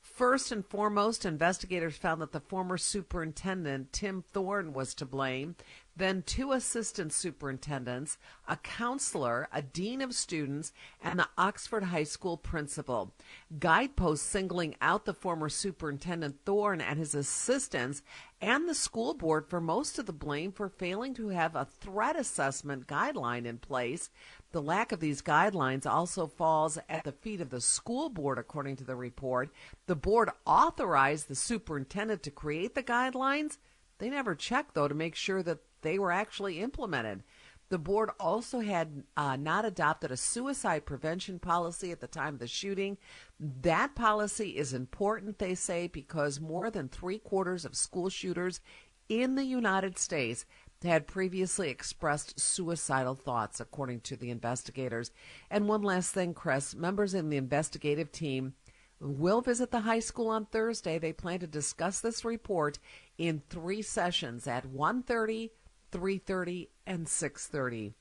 [0.00, 5.56] First and foremost, investigators found that the former superintendent, Tim Throne, was to blame
[6.00, 12.36] then two assistant superintendents, a counselor, a dean of students, and the Oxford High School
[12.36, 13.12] principal.
[13.58, 18.02] Guideposts singling out the former superintendent Throne and his assistants
[18.40, 22.18] and the school board for most of the blame for failing to have a threat
[22.18, 24.10] assessment guideline in place.
[24.52, 28.76] The lack of these guidelines also falls at the feet of the school board, according
[28.76, 29.50] to the report.
[29.86, 33.58] The board authorized the superintendent to create the guidelines.
[33.98, 37.22] They never checked, though, to make sure that they were actually implemented.
[37.70, 42.40] The board also had uh, not adopted a suicide prevention policy at the time of
[42.40, 42.98] the shooting.
[43.38, 48.60] That policy is important, they say, because more than three quarters of school shooters
[49.08, 50.46] in the United States
[50.82, 55.12] had previously expressed suicidal thoughts, according to the investigators.
[55.50, 58.54] And one last thing, Chris members in the investigative team
[58.98, 60.98] will visit the high school on Thursday.
[60.98, 62.78] They plan to discuss this report
[63.18, 65.50] in three sessions at 1:30,
[65.90, 67.94] 3:30 and 6:30.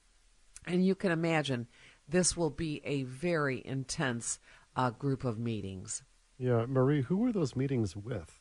[0.66, 1.68] And you can imagine
[2.08, 4.40] this will be a very intense
[4.76, 6.04] uh, group of meetings.
[6.38, 8.40] Yeah, Marie, who were those meetings with?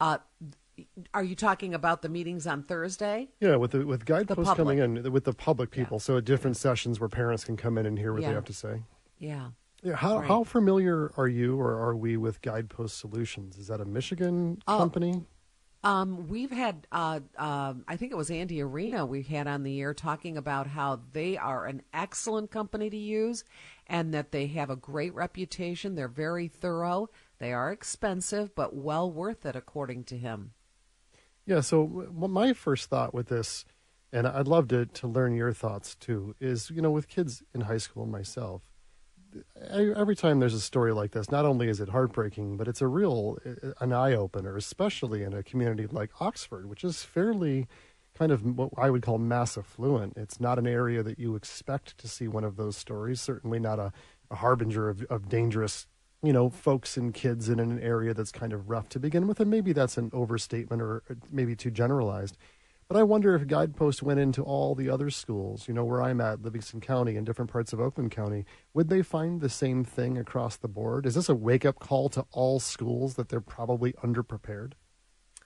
[0.00, 0.18] Uh,
[1.12, 3.28] are you talking about the meetings on Thursday?
[3.40, 6.02] Yeah, with the with guideposts coming in with the public people, yeah.
[6.02, 8.28] so at different sessions where parents can come in and hear what yeah.
[8.28, 8.82] they have to say.
[9.18, 9.48] Yeah.
[9.82, 9.94] Yeah.
[9.94, 10.28] How right.
[10.28, 13.56] how familiar are you or are we with Guidepost Solutions?
[13.56, 15.24] Is that a Michigan oh, company?
[15.84, 19.80] Um, we've had, uh, uh, I think it was Andy Arena we had on the
[19.80, 23.44] air talking about how they are an excellent company to use
[23.86, 25.94] and that they have a great reputation.
[25.94, 27.10] They're very thorough.
[27.38, 30.52] They are expensive, but well worth it, according to him.
[31.46, 31.60] Yeah.
[31.60, 33.64] So my first thought with this,
[34.12, 37.62] and I'd love to to learn your thoughts too, is you know with kids in
[37.62, 38.67] high school myself
[39.70, 42.86] every time there's a story like this, not only is it heartbreaking, but it's a
[42.86, 47.66] real uh, an eye opener, especially in a community like Oxford, which is fairly
[48.18, 50.16] kind of what I would call mass affluent.
[50.16, 53.20] It's not an area that you expect to see one of those stories.
[53.20, 53.92] Certainly not a,
[54.30, 55.86] a harbinger of, of dangerous,
[56.22, 59.38] you know, folks and kids in an area that's kind of rough to begin with.
[59.38, 62.36] And maybe that's an overstatement or maybe too generalized.
[62.88, 66.22] But I wonder if Guidepost went into all the other schools, you know, where I'm
[66.22, 70.16] at, Livingston County and different parts of Oakland County, would they find the same thing
[70.16, 71.04] across the board?
[71.04, 74.72] Is this a wake up call to all schools that they're probably underprepared?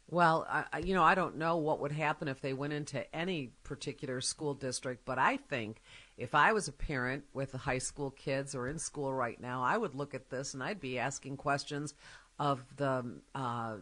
[0.09, 3.55] Well, I, you know, I don't know what would happen if they went into any
[3.65, 5.83] particular school district, but I think
[6.17, 9.79] if I was a parent with high school kids or in school right now, I
[9.79, 11.95] would look at this and I'd be asking questions
[12.39, 13.77] of the uh,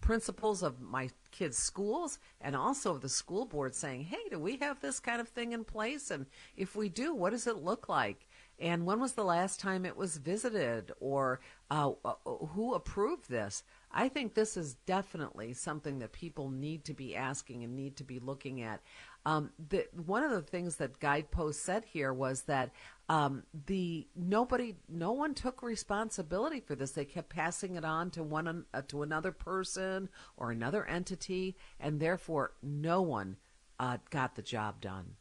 [0.00, 4.80] principals of my kids' schools and also the school board saying, hey, do we have
[4.80, 6.10] this kind of thing in place?
[6.10, 6.26] And
[6.56, 8.26] if we do, what does it look like?
[8.58, 11.40] And when was the last time it was visited or
[11.70, 13.62] uh, uh, who approved this?
[13.90, 18.04] I think this is definitely something that people need to be asking and need to
[18.04, 18.82] be looking at.
[19.26, 22.70] Um, the, one of the things that Guidepost said here was that
[23.08, 26.92] um, the nobody, no one took responsibility for this.
[26.92, 32.00] They kept passing it on to one uh, to another person or another entity, and
[32.00, 33.36] therefore no one
[33.78, 35.16] uh, got the job done.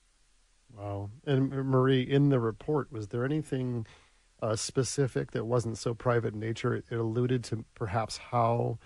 [0.78, 1.10] Wow.
[1.26, 3.88] And Marie, in the report, was there anything
[4.42, 6.76] uh, specific that wasn't so private in nature?
[6.76, 8.78] It, it, alluded to perhaps how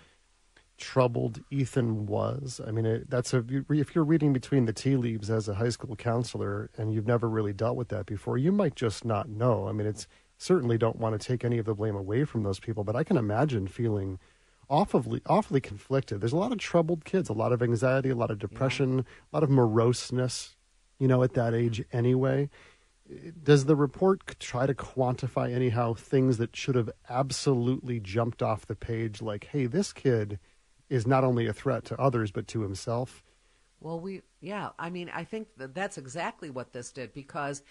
[0.76, 2.60] troubled Ethan was.
[2.66, 5.68] I mean, it, that's a if you're reading between the tea leaves as a high
[5.68, 9.68] school counselor and you've never really dealt with that before, you might just not know.
[9.68, 10.06] I mean, it's
[10.36, 13.04] certainly don't want to take any of the blame away from those people, but I
[13.04, 14.18] can imagine feeling
[14.68, 16.20] awfully awfully conflicted.
[16.20, 19.04] There's a lot of troubled kids, a lot of anxiety, a lot of depression, yeah.
[19.32, 20.56] a lot of moroseness
[20.98, 22.48] you know, at that age anyway.
[23.42, 28.74] Does the report try to quantify anyhow things that should have absolutely jumped off the
[28.74, 30.38] page, like, hey, this kid
[30.94, 33.24] is not only a threat to others, but to himself?
[33.80, 37.62] Well, we, yeah, I mean, I think that that's exactly what this did because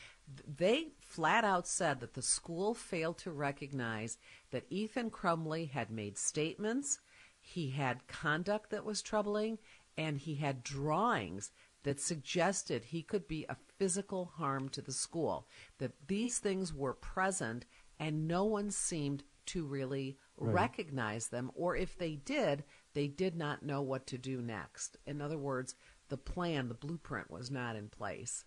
[0.58, 4.18] they flat out said that the school failed to recognize
[4.52, 7.00] that Ethan Crumbley had made statements,
[7.40, 9.58] he had conduct that was troubling,
[9.98, 11.52] and he had drawings
[11.84, 15.48] that suggested he could be a physical harm to the school.
[15.80, 17.66] That these things were present
[18.00, 20.54] and no one seemed to really right.
[20.54, 22.64] recognize them, or if they did,
[22.94, 24.98] they did not know what to do next.
[25.06, 25.76] In other words,
[26.10, 28.46] the plan, the blueprint was not in place.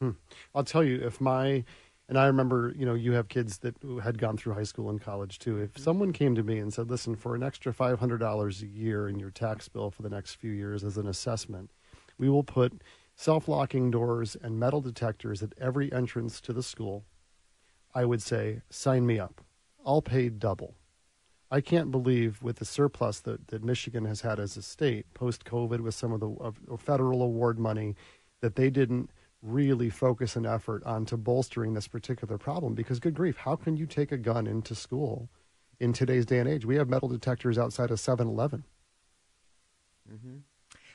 [0.00, 0.10] Hmm.
[0.54, 1.64] I'll tell you, if my
[2.08, 5.00] and I remember, you know, you have kids that had gone through high school and
[5.00, 5.58] college too.
[5.58, 5.82] If mm-hmm.
[5.82, 9.08] someone came to me and said, "Listen, for an extra five hundred dollars a year
[9.08, 11.70] in your tax bill for the next few years as an assessment,
[12.16, 12.80] we will put
[13.14, 17.04] self locking doors and metal detectors at every entrance to the school.
[17.94, 19.40] I would say, sign me up.
[19.84, 20.74] I'll pay double.
[21.50, 25.44] I can't believe with the surplus that, that Michigan has had as a state post
[25.44, 27.96] COVID with some of the uh, federal award money
[28.40, 32.74] that they didn't really focus an effort on to bolstering this particular problem.
[32.74, 35.30] Because good grief how can you take a gun into school
[35.80, 36.66] in today's day and age?
[36.66, 38.64] We have metal detectors outside of 7-eleven
[40.12, 40.36] mm-hmm.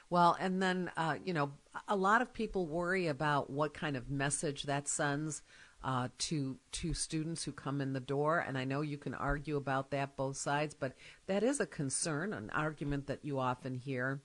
[0.10, 1.54] Well, and then, uh, you know,
[1.88, 5.42] a lot of people worry about what kind of message that sends
[5.84, 9.58] uh, to to students who come in the door, and I know you can argue
[9.58, 10.94] about that both sides, but
[11.28, 14.22] that is a concern, an argument that you often hear.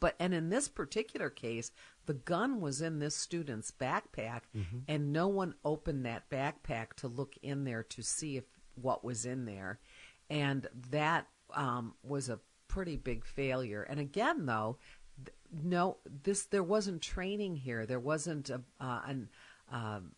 [0.00, 1.70] But and in this particular case,
[2.06, 4.78] the gun was in this student's backpack, mm-hmm.
[4.88, 9.24] and no one opened that backpack to look in there to see if what was
[9.24, 9.78] in there,
[10.30, 13.82] and that um, was a pretty big failure.
[13.82, 14.78] And again, though,
[15.52, 17.86] no, this there wasn't training here.
[17.86, 19.28] There wasn't a, uh, an
[19.70, 20.12] um,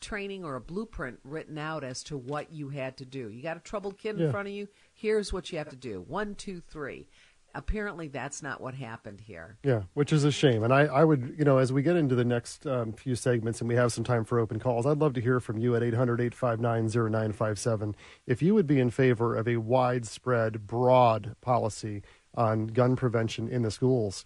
[0.00, 3.28] training or a blueprint written out as to what you had to do.
[3.28, 4.30] You got a troubled kid in yeah.
[4.30, 4.68] front of you.
[4.94, 6.04] Here's what you have to do.
[6.06, 7.08] One, two, three.
[7.54, 9.56] Apparently, that's not what happened here.
[9.64, 10.62] Yeah, which is a shame.
[10.62, 13.60] And I, I would, you know, as we get into the next um, few segments
[13.60, 15.82] and we have some time for open calls, I'd love to hear from you at
[15.82, 17.96] 800 859 0957
[18.26, 22.02] if you would be in favor of a widespread, broad policy
[22.34, 24.24] on gun prevention in the schools.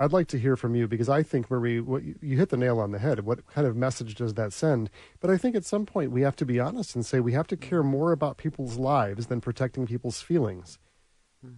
[0.00, 2.78] I'd like to hear from you because I think, Marie, what, you hit the nail
[2.78, 3.20] on the head.
[3.20, 4.90] What kind of message does that send?
[5.20, 7.48] But I think at some point we have to be honest and say we have
[7.48, 7.90] to care mm-hmm.
[7.90, 10.78] more about people's lives than protecting people's feelings.
[11.44, 11.52] Hmm.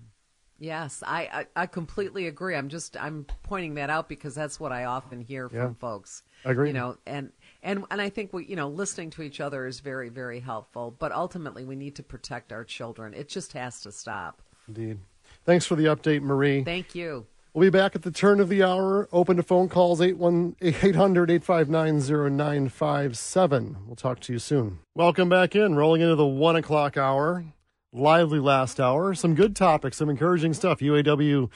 [0.59, 2.55] Yes, I, I, I completely agree.
[2.55, 6.22] I'm just I'm pointing that out because that's what I often hear from folks.
[6.45, 6.68] I agree.
[6.68, 7.32] You know, and
[7.62, 10.95] and and I think we you know listening to each other is very very helpful.
[10.99, 13.14] But ultimately, we need to protect our children.
[13.14, 14.43] It just has to stop.
[14.68, 14.99] Indeed.
[15.47, 16.62] Thanks for the update, Marie.
[16.62, 17.26] Thank you.
[17.53, 19.09] We'll be back at the turn of the hour.
[19.11, 23.76] Open to phone calls 800 859 0957.
[23.86, 24.78] We'll talk to you soon.
[24.94, 25.74] Welcome back in.
[25.74, 27.44] Rolling into the one o'clock hour.
[27.92, 29.14] Lively last hour.
[29.14, 30.78] Some good topics, some encouraging stuff.
[30.78, 31.51] UAW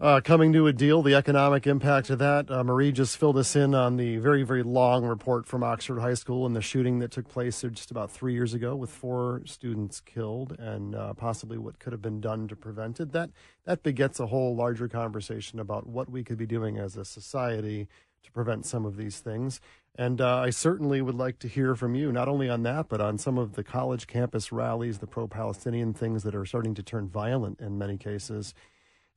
[0.00, 2.48] uh, coming to a deal, the economic impact of that.
[2.48, 6.14] Uh, Marie just filled us in on the very, very long report from Oxford High
[6.14, 10.00] School and the shooting that took place just about three years ago with four students
[10.00, 13.10] killed and uh, possibly what could have been done to prevent it.
[13.10, 13.30] That,
[13.64, 17.88] that begets a whole larger conversation about what we could be doing as a society
[18.22, 19.60] to prevent some of these things.
[19.96, 23.00] And uh, I certainly would like to hear from you, not only on that, but
[23.00, 26.84] on some of the college campus rallies, the pro Palestinian things that are starting to
[26.84, 28.54] turn violent in many cases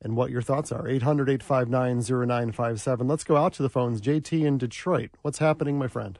[0.02, 0.86] and what your thoughts are.
[0.88, 3.06] 800 859 0957.
[3.06, 4.00] Let's go out to the phones.
[4.00, 5.10] JT in Detroit.
[5.22, 6.18] What's happening, my friend?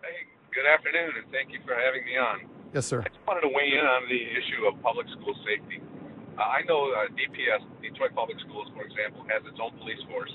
[0.00, 2.46] Hey, good afternoon, and thank you for having me on.
[2.72, 3.02] Yes, sir.
[3.02, 5.82] I just wanted to weigh in on the issue of public school safety.
[6.38, 10.32] Uh, I know uh, DPS, Detroit Public Schools, for example, has its own police force,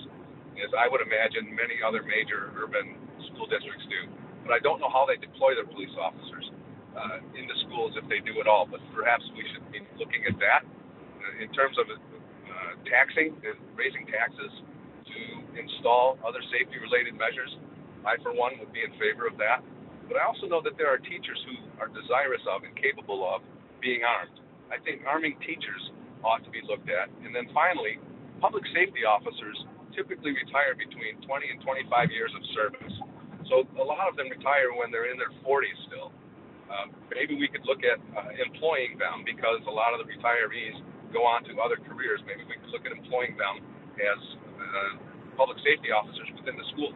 [0.62, 2.94] as I would imagine many other major urban
[3.34, 4.06] school districts do.
[4.46, 6.46] but I don't know how they deploy their police officers
[6.94, 8.70] uh, in the schools if they do at all.
[8.70, 11.90] But perhaps we should be looking at that uh, in terms of
[12.58, 14.50] uh, taxing and raising taxes
[15.06, 15.18] to
[15.54, 17.54] install other safety-related measures.
[18.02, 19.62] I, for one, would be in favor of that.
[20.10, 23.44] But I also know that there are teachers who are desirous of and capable of
[23.84, 24.40] being armed.
[24.74, 25.92] I think arming teachers
[26.24, 27.12] ought to be looked at.
[27.24, 28.00] And then finally,
[28.40, 29.56] public safety officers
[29.94, 32.96] typically retire between 20 and 25 years of service.
[33.52, 36.12] So a lot of them retire when they're in their 40s still.
[36.68, 40.76] Uh, maybe we could look at uh, employing them because a lot of the retirees
[41.18, 42.22] go on to other careers.
[42.28, 43.66] Maybe we could look at employing them
[43.98, 44.20] as
[44.62, 46.94] uh, public safety officers within the schools.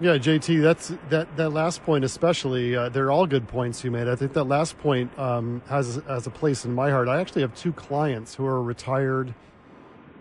[0.00, 2.76] Yeah, JT, that's that that last point especially.
[2.76, 4.06] Uh, they're all good points you made.
[4.06, 7.08] I think that last point um, has has a place in my heart.
[7.08, 9.34] I actually have two clients who are retired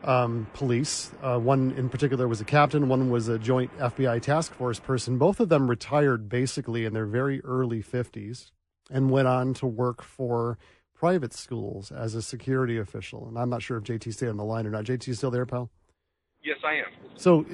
[0.04, 1.12] um, police.
[1.22, 2.90] Uh, one in particular was a captain.
[2.90, 5.20] One was a joint FBI task force person.
[5.20, 8.52] Both of them retired basically in their very early fifties
[8.90, 10.58] and went on to work for
[11.00, 13.28] private schools as a security official.
[13.28, 14.86] And I'm not sure if JT stayed on the line or not.
[14.86, 15.70] JT, still there, pal?
[16.44, 16.86] Yes, I am.
[17.16, 17.46] So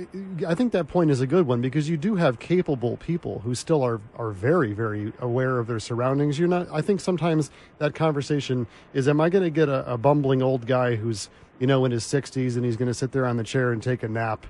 [0.46, 3.56] I think that point is a good one because you do have capable people who
[3.56, 6.38] still are are very very aware of their surroundings.
[6.38, 6.68] You're not.
[6.72, 10.68] I think sometimes that conversation is: Am I going to get a, a bumbling old
[10.68, 11.30] guy who's
[11.60, 13.82] you know in his 60s and he's going to sit there on the chair and
[13.82, 14.46] take a nap?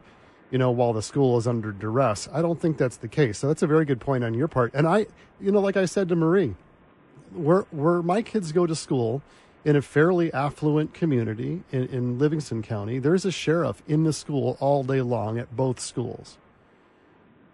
[0.49, 2.27] You know, while the school is under duress.
[2.33, 3.39] I don't think that's the case.
[3.39, 4.71] So that's a very good point on your part.
[4.75, 5.07] And I,
[5.39, 6.55] you know, like I said to Marie,
[7.35, 9.21] where where my kids go to school,
[9.65, 14.57] in a fairly affluent community in, in, Livingston County, there's a sheriff in the school
[14.59, 16.37] all day long at both schools.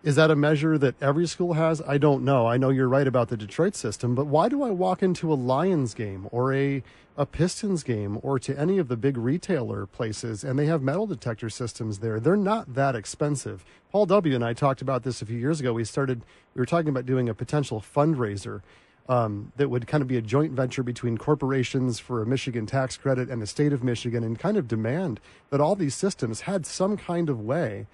[0.02, 1.82] Is that a measure that every school has?
[1.82, 2.48] I don't know.
[2.48, 5.36] I know you're right about the Detroit system, but why do I walk into a
[5.36, 6.82] Lions game or a,
[7.18, 11.06] a Pistons game or to any of the big retailer places and they have metal
[11.06, 12.20] detector systems there?
[12.20, 13.66] They're not that expensive.
[13.92, 14.34] Paul W.
[14.34, 15.74] and I talked about this a few years ago.
[15.74, 16.22] We started,
[16.56, 18.62] we were talking about doing a potential fundraiser
[19.10, 22.96] um, that would kind of be a joint venture between corporations for a Michigan tax
[22.96, 26.66] credit and the state of Michigan, and kind of demand that all these systems had
[26.66, 27.88] some kind of way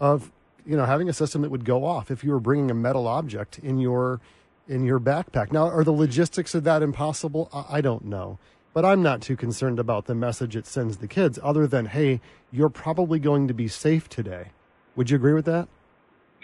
[0.00, 0.32] of,
[0.66, 3.06] you know, having a system that would go off if you were bringing a metal
[3.06, 4.20] object in your
[4.66, 5.52] in your backpack.
[5.52, 7.50] Now, are the logistics of that impossible?
[7.52, 8.38] I, I don't know.
[8.72, 12.20] But I'm not too concerned about the message it sends the kids, other than, hey,
[12.50, 14.48] you're probably going to be safe today.
[14.96, 15.68] Would you agree with that?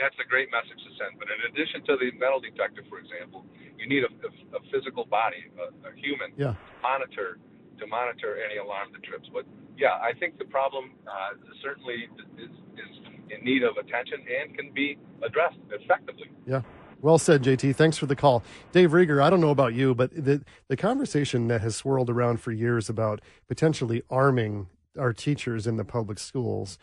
[0.01, 1.21] That's a great message to send.
[1.21, 3.45] But in addition to the metal detector, for example,
[3.77, 6.57] you need a, a, a physical body, a, a human, yeah.
[6.81, 7.37] monitor
[7.79, 9.29] to monitor any alarm that trips.
[9.33, 9.45] But
[9.77, 12.09] yeah, I think the problem uh, certainly
[12.41, 12.95] is, is
[13.31, 16.31] in need of attention and can be addressed effectively.
[16.47, 16.63] Yeah.
[17.03, 17.77] Well said, JT.
[17.77, 18.43] Thanks for the call.
[18.73, 22.41] Dave Rieger, I don't know about you, but the, the conversation that has swirled around
[22.41, 26.77] for years about potentially arming our teachers in the public schools,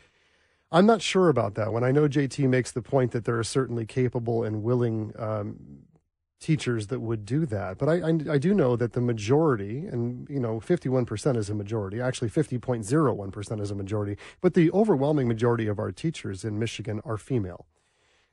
[0.71, 1.83] I'm not sure about that one.
[1.83, 5.83] I know JT makes the point that there are certainly capable and willing um,
[6.39, 7.77] teachers that would do that.
[7.77, 11.55] But I, I, I, do know that the majority, and you know, 51% is a
[11.55, 17.01] majority, actually 50.01% is a majority, but the overwhelming majority of our teachers in Michigan
[17.05, 17.65] are female.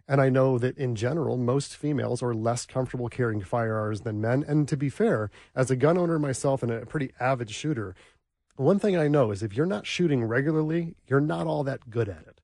[0.07, 4.45] And I know that in general, most females are less comfortable carrying firearms than men.
[4.47, 7.95] And to be fair, as a gun owner myself and a pretty avid shooter,
[8.57, 12.09] one thing I know is if you're not shooting regularly, you're not all that good
[12.09, 12.41] at it.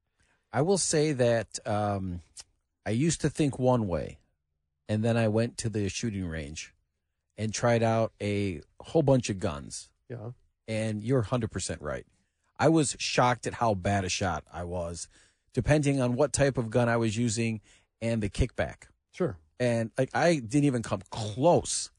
[0.52, 2.20] I will say that um,
[2.84, 4.18] I used to think one way
[4.88, 6.74] and then I went to the shooting range
[7.38, 9.88] and tried out a whole bunch of guns.
[10.08, 10.32] Yeah.
[10.66, 12.04] And you're 100% right.
[12.58, 15.08] I was shocked at how bad a shot I was,
[15.54, 17.60] depending on what type of gun I was using
[18.02, 18.88] and the kickback.
[19.12, 19.38] Sure.
[19.58, 21.90] And like I didn't even come close.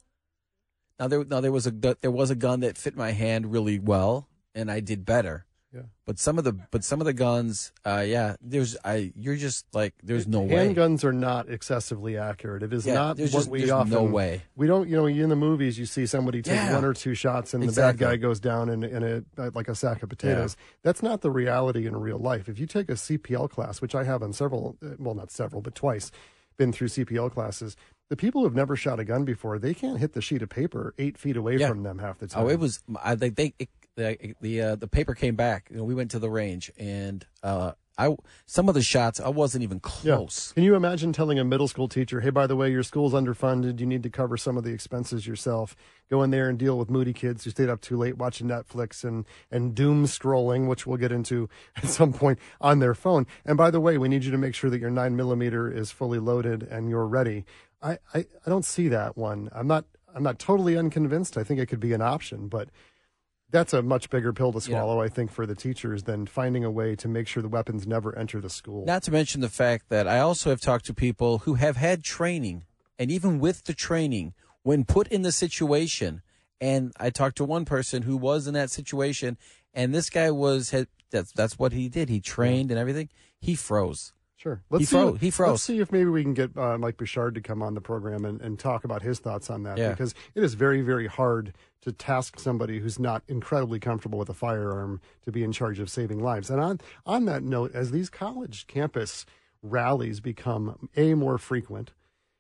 [1.00, 3.80] Now there now there was a there was a gun that fit my hand really
[3.80, 5.46] well and I did better.
[5.74, 5.84] Yeah.
[6.06, 9.66] But some of the but some of the guns, uh, yeah, there's I you're just
[9.74, 10.68] like there's no way.
[10.68, 12.62] Handguns are not excessively accurate.
[12.62, 13.94] It is yeah, not what just, we often.
[13.94, 14.42] No way.
[14.58, 14.90] We don't.
[14.90, 16.74] You know, in the movies, you see somebody take yeah.
[16.74, 18.00] one or two shots, and exactly.
[18.00, 20.58] the bad guy goes down in, in a like a sack of potatoes.
[20.60, 20.66] Yeah.
[20.84, 22.50] That's not the reality in real life.
[22.50, 25.62] If you take a CPL class, which I have on several, uh, well, not several,
[25.62, 26.12] but twice,
[26.58, 27.78] been through CPL classes.
[28.12, 30.94] The people who've never shot a gun before, they can't hit the sheet of paper
[30.98, 31.70] eight feet away yeah.
[31.70, 32.44] from them half the time.
[32.44, 32.84] Oh, it was.
[33.02, 35.70] I, they, they it, the the uh, the paper came back.
[35.72, 38.14] You know, we went to the range, and uh, I
[38.46, 40.52] some of the shots I wasn't even close.
[40.52, 40.56] Yeah.
[40.56, 43.80] Can you imagine telling a middle school teacher, "Hey, by the way, your school's underfunded.
[43.80, 45.78] You need to cover some of the expenses yourself.
[46.10, 49.06] Go in there and deal with moody kids who stayed up too late watching Netflix
[49.06, 51.48] and and doom scrolling, which we'll get into
[51.78, 53.26] at some point on their phone.
[53.46, 55.92] And by the way, we need you to make sure that your nine millimeter is
[55.92, 57.46] fully loaded and you're ready."
[57.82, 59.50] I, I, I don't see that one.
[59.54, 61.38] I'm not I'm not totally unconvinced.
[61.38, 62.70] I think it could be an option, but
[63.50, 66.72] that's a much bigger pill to swallow, I think, for the teachers than finding a
[66.72, 68.86] way to make sure the weapons never enter the school.
[68.86, 72.04] Not to mention the fact that I also have talked to people who have had
[72.04, 72.64] training,
[72.98, 76.22] and even with the training, when put in the situation,
[76.62, 79.38] and I talked to one person who was in that situation,
[79.74, 82.08] and this guy was had, that's that's what he did.
[82.10, 83.10] He trained and everything.
[83.40, 84.14] He froze.
[84.42, 84.64] Sure.
[84.76, 85.20] He see, froze.
[85.22, 85.50] He froze.
[85.52, 88.26] Let's see if maybe we can get uh, Mike Bouchard to come on the program
[88.26, 89.90] and, and talk about his thoughts on that Yeah.
[89.92, 94.34] because it is very, very hard to task somebody who's not incredibly comfortable with a
[94.34, 96.50] firearm to be in charge of saving lives.
[96.50, 99.28] And on on that note, as these college campus
[99.62, 101.92] rallies become a more frequent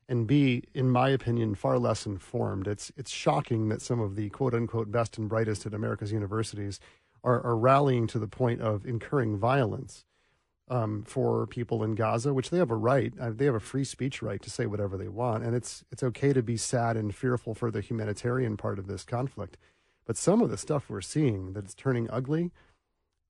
[0.09, 4.29] and b, in my opinion, far less informed, it's it's shocking that some of the
[4.29, 6.79] quote unquote best and brightest at America's universities
[7.23, 10.03] are, are rallying to the point of incurring violence
[10.71, 13.13] um, for people in Gaza, which they have a right.
[13.19, 16.01] Uh, they have a free speech right to say whatever they want, and it's it's
[16.01, 19.57] okay to be sad and fearful for the humanitarian part of this conflict.
[20.05, 22.51] But some of the stuff we're seeing that is turning ugly,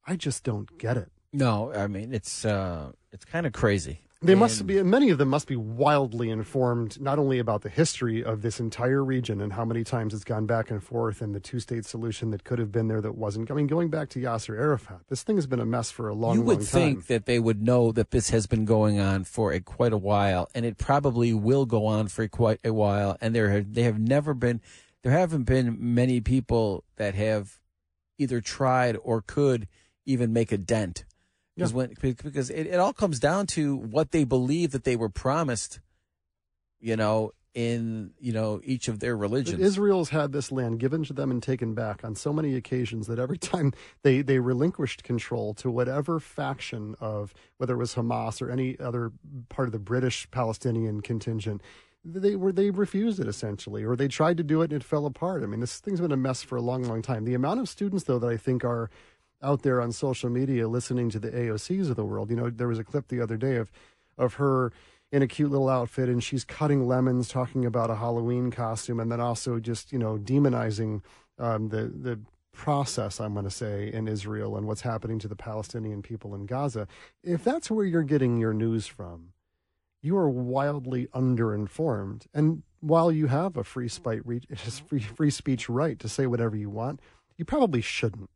[0.06, 1.12] I just don't get it.
[1.34, 4.02] No, I mean it's uh, it's kind of crazy.
[4.24, 8.24] They must be many of them must be wildly informed not only about the history
[8.24, 11.40] of this entire region and how many times it's gone back and forth and the
[11.40, 13.50] two state solution that could have been there that wasn't.
[13.50, 16.14] I mean, going back to Yasser Arafat, this thing has been a mess for a
[16.14, 19.24] long, you would long think that they would know that this has been going on
[19.24, 23.18] for a, quite a while, and it probably will go on for quite a while.
[23.22, 24.62] And there have, they have never been,
[25.02, 27.60] there haven't been many people that have
[28.20, 29.68] either tried or could
[30.06, 31.06] even make a dent.
[31.56, 35.10] Because when because it, it all comes down to what they believe that they were
[35.10, 35.80] promised,
[36.80, 39.62] you know, in you know each of their But religions.
[39.62, 43.20] Israel's had this land given to them and taken back on so many occasions that
[43.20, 43.74] every time
[44.04, 49.12] they, they relinquished control to whatever faction of whether it was Hamas or any other
[49.49, 51.62] part of the British Palestinian contingent,
[52.06, 55.06] they were they refused it essentially, or they tried to do it and it fell
[55.06, 55.43] apart.
[55.43, 57.26] I mean, this thing's been a mess for a long, long time.
[57.26, 58.89] The amount of students though that I think are
[59.42, 62.30] out there on social media listening to the AOCs of the world.
[62.30, 63.72] You know, there was a clip the other day of
[64.18, 64.72] of her
[65.12, 69.12] in a cute little outfit and she's cutting lemons, talking about a Halloween costume, and
[69.12, 71.02] then also just you know demonizing
[71.38, 72.20] um, the the
[72.54, 73.20] process.
[73.20, 76.88] I'm going to say in Israel and what's happening to the Palestinian people in Gaza.
[77.24, 79.34] If that's where you're getting your news from,
[80.02, 82.26] you are wildly underinformed.
[82.34, 84.42] And while you have a free spite, re-
[84.88, 87.00] free free speech right to say whatever you want,
[87.38, 88.30] you probably shouldn't.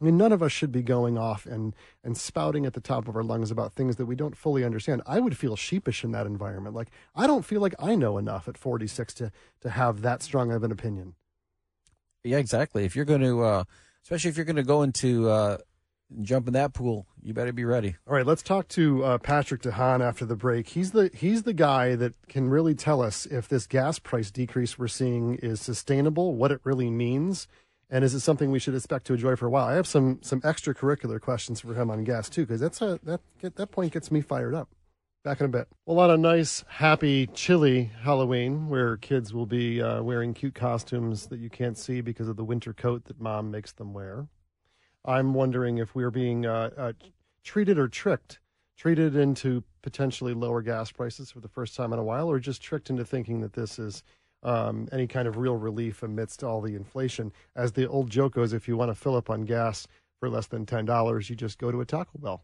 [0.00, 1.74] I mean, none of us should be going off and,
[2.04, 5.00] and spouting at the top of our lungs about things that we don't fully understand.
[5.06, 6.74] I would feel sheepish in that environment.
[6.74, 9.32] Like, I don't feel like I know enough at 46 to,
[9.62, 11.14] to have that strong of an opinion.
[12.24, 12.84] Yeah, exactly.
[12.84, 13.64] If you're going to, uh,
[14.02, 15.58] especially if you're going to go into uh,
[16.20, 17.96] jump in that pool, you better be ready.
[18.06, 20.68] All right, let's talk to uh, Patrick DeHaan after the break.
[20.68, 24.78] He's the he's the guy that can really tell us if this gas price decrease
[24.78, 27.48] we're seeing is sustainable, what it really means,
[27.88, 29.66] and is it something we should expect to enjoy for a while.
[29.66, 33.20] I have some some extracurricular questions for him on gas too, because that's a that
[33.40, 34.68] that point gets me fired up.
[35.24, 35.66] Back in a bit.
[35.84, 41.26] Well, on a nice, happy, chilly Halloween, where kids will be uh, wearing cute costumes
[41.26, 44.28] that you can't see because of the winter coat that mom makes them wear.
[45.04, 46.92] I'm wondering if we're being uh, uh,
[47.42, 48.38] treated or tricked,
[48.76, 52.62] treated into potentially lower gas prices for the first time in a while, or just
[52.62, 54.04] tricked into thinking that this is
[54.42, 57.32] um, any kind of real relief amidst all the inflation.
[57.54, 59.86] As the old joke goes, if you want to fill up on gas
[60.20, 62.42] for less than ten dollars, you just go to a Taco Bell.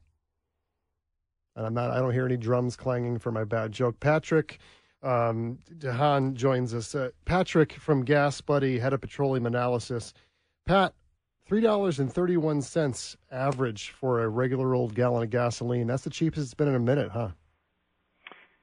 [1.54, 1.90] And I'm not.
[1.90, 4.00] I don't hear any drums clanging for my bad joke.
[4.00, 4.58] Patrick
[5.02, 6.94] um, DeHaan joins us.
[6.94, 10.14] Uh, Patrick from GasBuddy, head of petroleum analysis.
[10.64, 10.94] Pat,
[11.44, 15.86] three dollars and thirty-one cents average for a regular old gallon of gasoline.
[15.86, 17.30] That's the cheapest it's been in a minute, huh?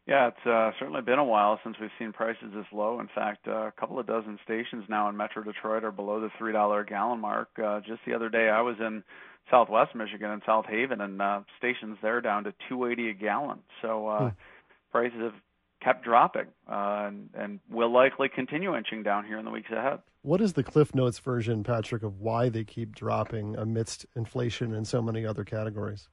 [0.09, 2.99] Yeah, it's uh, certainly been a while since we've seen prices this low.
[2.99, 6.31] In fact, uh, a couple of dozen stations now in Metro Detroit are below the
[6.35, 7.49] three dollar a gallon mark.
[7.63, 9.03] Uh, just the other day, I was in
[9.51, 13.59] Southwest Michigan in South Haven, and uh, stations there down to two eighty a gallon.
[13.83, 14.35] So uh, Hmm.
[14.91, 15.35] prices have
[15.83, 19.99] kept dropping, uh, and, and will likely continue inching down here in the weeks ahead.
[20.23, 24.87] What is the Cliff Notes version, Patrick, of why they keep dropping amidst inflation and
[24.87, 26.09] so many other categories?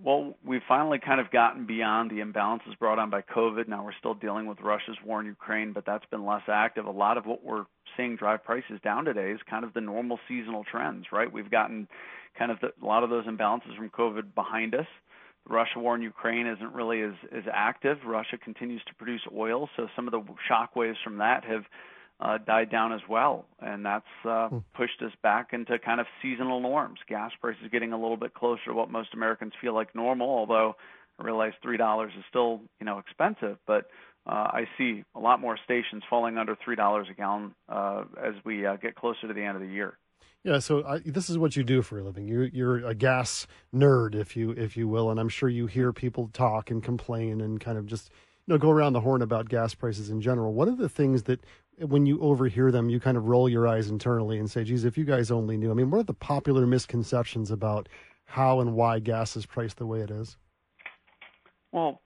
[0.00, 3.68] Well, we've finally kind of gotten beyond the imbalances brought on by COVID.
[3.68, 6.86] Now we're still dealing with Russia's war in Ukraine, but that's been less active.
[6.86, 7.66] A lot of what we're
[7.96, 11.30] seeing drive prices down today is kind of the normal seasonal trends, right?
[11.30, 11.88] We've gotten
[12.38, 14.86] kind of the, a lot of those imbalances from COVID behind us.
[15.46, 17.98] The Russia war in Ukraine isn't really as, as active.
[18.06, 21.64] Russia continues to produce oil, so some of the shock waves from that have
[22.20, 26.60] uh, died down as well, and that's uh, pushed us back into kind of seasonal
[26.60, 27.00] norms.
[27.08, 30.76] Gas prices getting a little bit closer to what most Americans feel like normal, although
[31.18, 33.86] I realize three dollars is still you know expensive, but
[34.26, 38.34] uh, I see a lot more stations falling under three dollars a gallon uh, as
[38.44, 39.98] we uh, get closer to the end of the year.
[40.44, 42.26] Yeah, so I, this is what you do for a living.
[42.26, 45.92] You, you're a gas nerd, if you if you will, and I'm sure you hear
[45.92, 48.10] people talk and complain and kind of just
[48.46, 50.52] you know go around the horn about gas prices in general.
[50.52, 51.44] What are the things that
[51.78, 54.98] when you overhear them, you kind of roll your eyes internally and say, "Geez, if
[54.98, 57.88] you guys only knew." I mean, what are the popular misconceptions about
[58.26, 60.36] how and why gas is priced the way it is?
[61.72, 62.00] Well,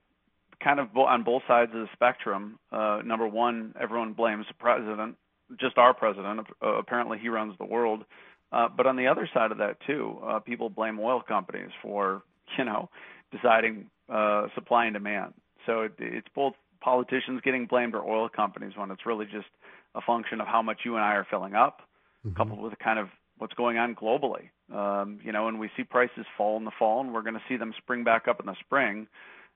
[0.62, 2.58] kind of on both sides of the spectrum.
[2.72, 5.16] Uh, number one, everyone blames the president,
[5.58, 6.46] just our president.
[6.62, 8.04] Uh, apparently, he runs the world.
[8.52, 12.22] Uh, but on the other side of that too, uh, people blame oil companies for
[12.58, 12.88] you know
[13.32, 15.34] deciding uh, supply and demand.
[15.66, 16.54] So it, it's both
[16.86, 19.48] politicians getting blamed or oil companies when it's really just
[19.96, 21.80] a function of how much you and I are filling up,
[22.24, 22.36] mm-hmm.
[22.36, 23.08] coupled with kind of
[23.38, 24.50] what's going on globally.
[24.72, 27.42] Um, you know, and we see prices fall in the fall, and we're going to
[27.48, 29.08] see them spring back up in the spring.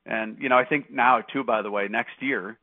[0.05, 2.59] And you know, I think now too, by the way, next year,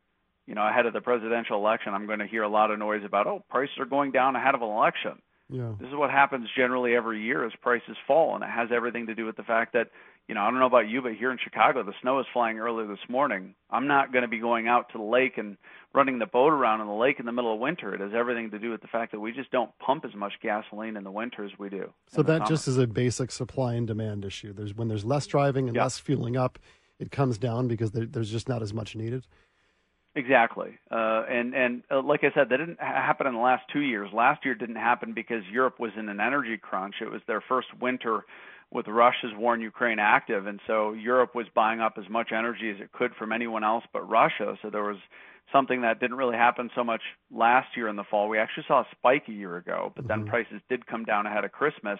[0.48, 3.04] you know, ahead of the presidential election, I'm going to hear a lot of noise
[3.06, 5.22] about oh, prices are going down ahead of an election.
[5.50, 5.72] Yeah.
[5.80, 9.16] This is what happens generally every year as prices fall, and it has everything to
[9.16, 9.88] do with the fact that,
[10.28, 12.60] you know, I don't know about you, but here in Chicago, the snow is flying
[12.60, 13.56] early this morning.
[13.70, 15.58] I'm not going to be going out to the lake and
[15.94, 17.94] running the boat around in the lake in the middle of winter.
[17.96, 20.34] It has everything to do with the fact that we just don't pump as much
[20.44, 21.94] gasoline in the winter as we do.
[22.12, 22.46] So that summer.
[22.46, 24.52] just is a basic supply and demand issue.
[24.52, 25.84] There's when there's less driving and yeah.
[25.84, 26.60] less fueling up,
[27.00, 29.26] it comes down because there, there's just not as much needed.
[30.14, 33.82] Exactly, uh, and and uh, like I said, that didn't happen in the last two
[33.82, 34.10] years.
[34.12, 36.96] Last year didn't happen because Europe was in an energy crunch.
[37.02, 38.26] It was their first winter
[38.72, 42.70] with Russia's war in Ukraine active, and so Europe was buying up as much energy
[42.70, 44.58] as it could from anyone else but Russia.
[44.62, 44.98] So there was
[45.54, 47.02] something that didn't really happen so much
[47.32, 48.28] last year in the fall.
[48.28, 50.30] We actually saw a spike a year ago, but then mm-hmm.
[50.30, 52.00] prices did come down ahead of Christmas,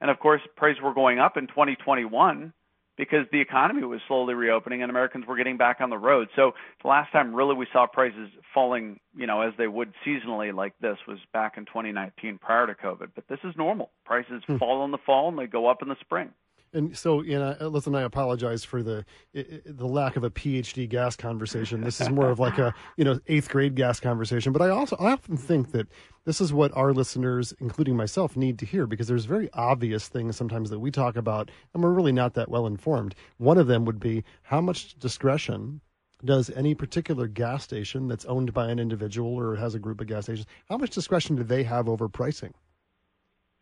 [0.00, 2.52] and of course prices were going up in 2021
[2.96, 6.28] because the economy was slowly reopening and Americans were getting back on the road.
[6.36, 10.54] So the last time really we saw prices falling, you know, as they would seasonally
[10.54, 13.08] like this was back in 2019 prior to COVID.
[13.14, 13.90] But this is normal.
[14.04, 14.56] Prices hmm.
[14.56, 16.30] fall in the fall and they go up in the spring.
[16.76, 21.16] And so, know, uh, listen, I apologize for the the lack of a PhD gas
[21.16, 21.80] conversation.
[21.80, 24.52] This is more of like a you know eighth grade gas conversation.
[24.52, 25.88] But I also I often think that
[26.24, 30.36] this is what our listeners, including myself, need to hear because there's very obvious things
[30.36, 33.14] sometimes that we talk about and we're really not that well informed.
[33.38, 35.80] One of them would be how much discretion
[36.24, 40.08] does any particular gas station that's owned by an individual or has a group of
[40.08, 42.52] gas stations how much discretion do they have over pricing?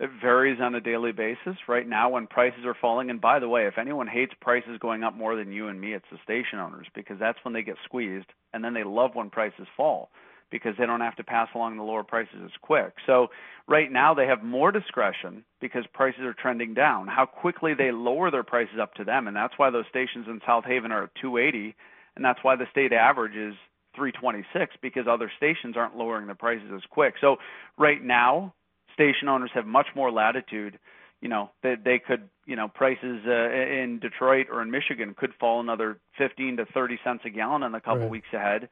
[0.00, 1.56] It varies on a daily basis.
[1.68, 5.04] Right now, when prices are falling, and by the way, if anyone hates prices going
[5.04, 7.76] up more than you and me, it's the station owners because that's when they get
[7.84, 10.10] squeezed, and then they love when prices fall
[10.50, 12.94] because they don't have to pass along the lower prices as quick.
[13.06, 13.28] So
[13.66, 17.08] right now they have more discretion because prices are trending down.
[17.08, 20.40] How quickly they lower their prices up to them, and that's why those stations in
[20.46, 21.74] South Haven are at 280,
[22.16, 23.54] and that's why the state average is
[23.96, 27.14] 326 because other stations aren't lowering the prices as quick.
[27.20, 27.36] So
[27.78, 28.54] right now
[28.94, 30.78] station owners have much more latitude.
[31.20, 35.32] You know, they, they could, you know, prices uh, in Detroit or in Michigan could
[35.38, 38.10] fall another 15 to 30 cents a gallon in a couple right.
[38.10, 38.68] weeks ahead.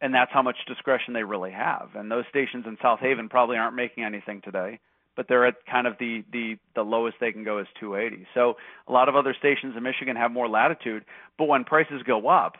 [0.00, 1.90] And that's how much discretion they really have.
[1.94, 4.80] And those stations in South Haven probably aren't making anything today,
[5.16, 8.26] but they're at kind of the the the lowest they can go is 280.
[8.34, 8.56] So
[8.86, 11.04] a lot of other stations in Michigan have more latitude,
[11.38, 12.56] but when prices go up,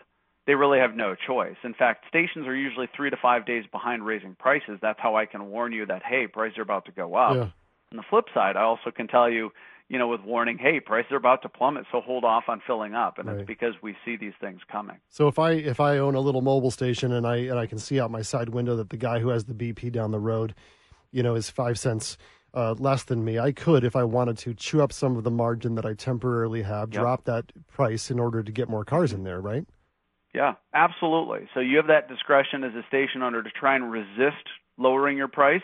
[0.47, 1.57] they really have no choice.
[1.65, 4.79] In fact, stations are usually three to five days behind raising prices.
[4.83, 7.35] That's how I can warn you that hey, prices are about to go up.
[7.35, 7.49] Yeah.
[7.93, 9.51] On the flip side, I also can tell you,
[9.89, 12.95] you know, with warning, hey, prices are about to plummet, so hold off on filling
[12.95, 13.39] up, and right.
[13.39, 14.97] it's because we see these things coming.
[15.09, 17.79] So if I if I own a little mobile station and I and I can
[17.79, 20.55] see out my side window that the guy who has the BP down the road,
[21.11, 22.19] you know, is five cents.
[22.57, 23.37] Uh, less than me.
[23.37, 26.63] I could, if I wanted to, chew up some of the margin that I temporarily
[26.63, 27.03] have, yep.
[27.03, 29.67] drop that price in order to get more cars in there, right?
[30.35, 31.49] Yeah, absolutely.
[31.55, 34.45] So you have that discretion as a station owner to try and resist
[34.77, 35.63] lowering your price,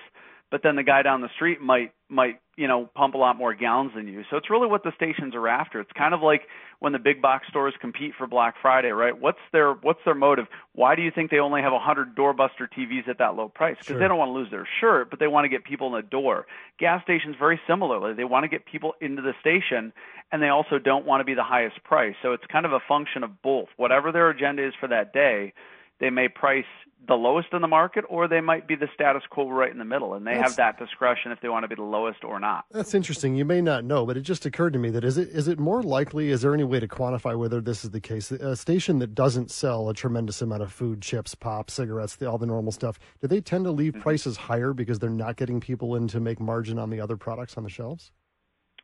[0.51, 3.55] but then the guy down the street might might you know pump a lot more
[3.55, 4.25] gallons than you.
[4.31, 5.81] So it's really what the stations are after.
[5.81, 6.43] It's kind of like
[6.81, 9.19] when the big box stores compete for Black Friday, right?
[9.19, 10.47] What's their what's their motive?
[10.75, 13.77] Why do you think they only have 100 doorbuster TVs at that low price?
[13.79, 13.99] Because sure.
[13.99, 16.09] they don't want to lose their shirt, but they want to get people in the
[16.09, 16.47] door.
[16.79, 18.15] Gas stations very similarly.
[18.15, 19.93] They want to get people into the station,
[20.33, 22.15] and they also don't want to be the highest price.
[22.23, 23.69] So it's kind of a function of both.
[23.77, 25.53] Whatever their agenda is for that day,
[26.01, 26.65] they may price
[27.09, 29.85] the lowest in the market or they might be the status quo right in the
[29.85, 32.39] middle and they that's, have that discretion if they want to be the lowest or
[32.39, 32.65] not.
[32.71, 33.35] That's interesting.
[33.35, 35.59] You may not know but it just occurred to me that is it is it
[35.59, 38.31] more likely is there any way to quantify whether this is the case?
[38.31, 42.39] A station that doesn't sell a tremendous amount of food chips pop cigarettes the, all
[42.39, 44.03] the normal stuff do they tend to leave mm-hmm.
[44.03, 47.57] prices higher because they're not getting people in to make margin on the other products
[47.57, 48.13] on the shelves?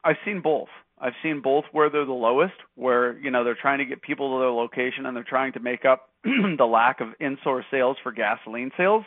[0.04, 0.68] I've seen both
[1.00, 4.36] I've seen both where they're the lowest, where you know they're trying to get people
[4.36, 8.12] to their location and they're trying to make up the lack of in-source sales for
[8.12, 9.04] gasoline sales.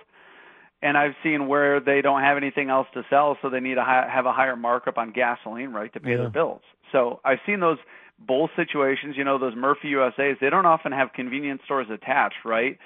[0.82, 3.84] and I've seen where they don't have anything else to sell, so they need to
[3.84, 6.18] hi- have a higher markup on gasoline, right, to pay Yeah.
[6.18, 6.62] their bills.
[6.92, 7.80] So I've seen those
[8.20, 9.18] both situations.
[9.18, 12.78] You know, those Murphy USA's, they don't often have convenience stores attached, right?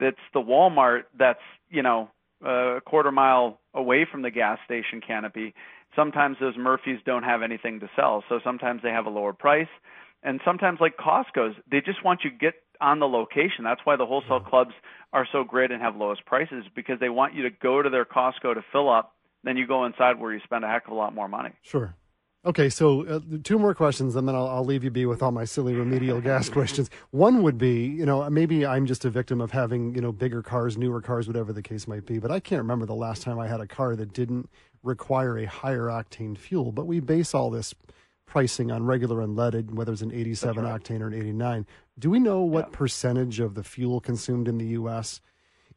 [0.00, 1.40] That's the Walmart that's
[1.70, 2.10] you know
[2.44, 5.54] uh, a quarter mile away from the gas station canopy.
[5.94, 9.68] Sometimes those Murphys don't have anything to sell, so sometimes they have a lower price,
[10.22, 13.64] and sometimes like Costco's, they just want you to get on the location.
[13.64, 14.72] That's why the wholesale clubs
[15.12, 18.04] are so great and have lowest prices because they want you to go to their
[18.04, 19.14] Costco to fill up.
[19.44, 21.50] Then you go inside where you spend a heck of a lot more money.
[21.62, 21.94] Sure.
[22.46, 25.32] Okay, so uh, two more questions, and then I'll, I'll leave you be with all
[25.32, 26.88] my silly remedial gas questions.
[27.10, 30.42] One would be, you know, maybe I'm just a victim of having, you know, bigger
[30.42, 33.40] cars, newer cars, whatever the case might be, but I can't remember the last time
[33.40, 34.48] I had a car that didn't
[34.84, 36.70] require a higher octane fuel.
[36.70, 37.74] But we base all this
[38.26, 41.66] pricing on regular unleaded, whether it's an 87 octane or an 89.
[41.98, 45.20] Do we know what percentage of the fuel consumed in the U.S.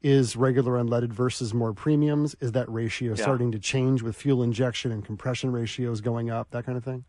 [0.02, 2.36] is regular unleaded versus more premiums?
[2.40, 3.16] Is that ratio Yeah.
[3.24, 7.06] starting to change with fuel injection and compression ratios going up, that kind of thing?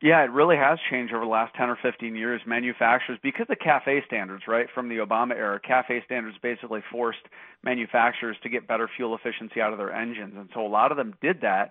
[0.00, 2.40] Yeah, it really has changed over the last 10 or 15 years.
[2.44, 7.22] Manufacturers, because of CAFE standards, right, from the Obama era, CAFE standards basically forced
[7.62, 10.34] manufacturers to get better fuel efficiency out of their engines.
[10.36, 11.70] And so a lot of them did that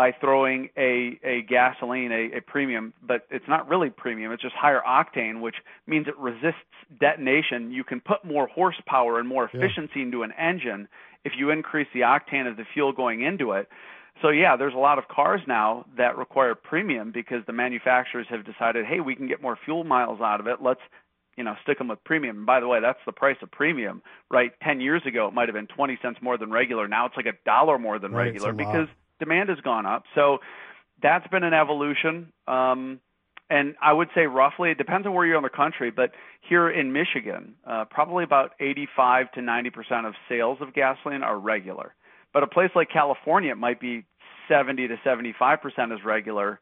[0.00, 4.54] by throwing a, a gasoline, a, a premium, but it's not really premium, it's just
[4.54, 6.64] higher octane, which means it resists
[6.98, 7.70] detonation.
[7.70, 9.60] You can put more horsepower and more Yeah.
[9.60, 10.88] efficiency into an engine
[11.26, 13.68] if you increase the octane of the fuel going into it.
[14.22, 18.46] So yeah, there's a lot of cars now that require premium because the manufacturers have
[18.46, 20.62] decided, hey, we can get more fuel miles out of it.
[20.62, 20.80] Let's,
[21.36, 22.38] you know, stick them with premium.
[22.38, 24.52] And by the way, that's the price of premium, right?
[24.62, 26.88] Ten years ago, it might have been 20 cents more than regular.
[26.88, 28.88] Now it's like a dollar more than Right, regular because
[29.20, 30.04] demand has gone up.
[30.14, 30.38] So
[31.02, 32.32] that's been an evolution.
[32.48, 33.00] Um,
[33.48, 36.12] and I would say roughly, it depends on where you're in the country, but
[36.48, 41.38] here in Michigan, uh, probably about 85 to 90 percent of sales of gasoline are
[41.38, 41.94] regular.
[42.32, 44.04] But a place like California, it might be
[44.48, 46.60] 70 to 75 percent is regular.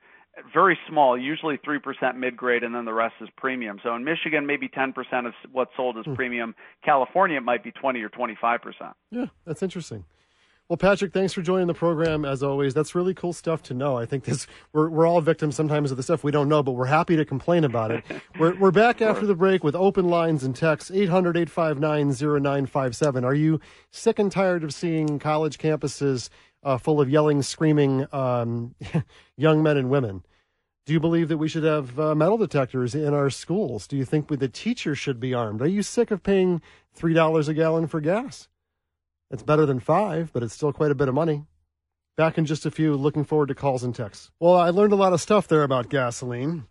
[0.54, 3.80] Very small, usually 3% mid grade, and then the rest is premium.
[3.82, 4.94] So in Michigan, maybe 10%
[5.26, 6.54] of what's sold is premium.
[6.84, 8.60] California, it might be 20 or 25%.
[9.10, 10.04] Yeah, that's interesting.
[10.68, 12.74] Well, Patrick, thanks for joining the program as always.
[12.74, 13.96] That's really cool stuff to know.
[13.96, 16.72] I think this we're we're all victims sometimes of the stuff we don't know, but
[16.72, 18.04] we're happy to complain about it.
[18.38, 23.24] we're we're back after the break with open lines and texts 800-859-0957.
[23.24, 23.60] Are you
[23.90, 26.28] sick and tired of seeing college campuses
[26.62, 28.74] uh, full of yelling, screaming um,
[29.38, 30.22] young men and women?
[30.84, 33.86] Do you believe that we should have uh, metal detectors in our schools?
[33.86, 35.62] Do you think the teachers should be armed?
[35.62, 36.60] Are you sick of paying
[36.92, 38.48] three dollars a gallon for gas?
[39.30, 41.44] It's better than five, but it's still quite a bit of money.
[42.16, 44.30] Back in just a few, looking forward to calls and texts.
[44.40, 46.64] Well, I learned a lot of stuff there about gasoline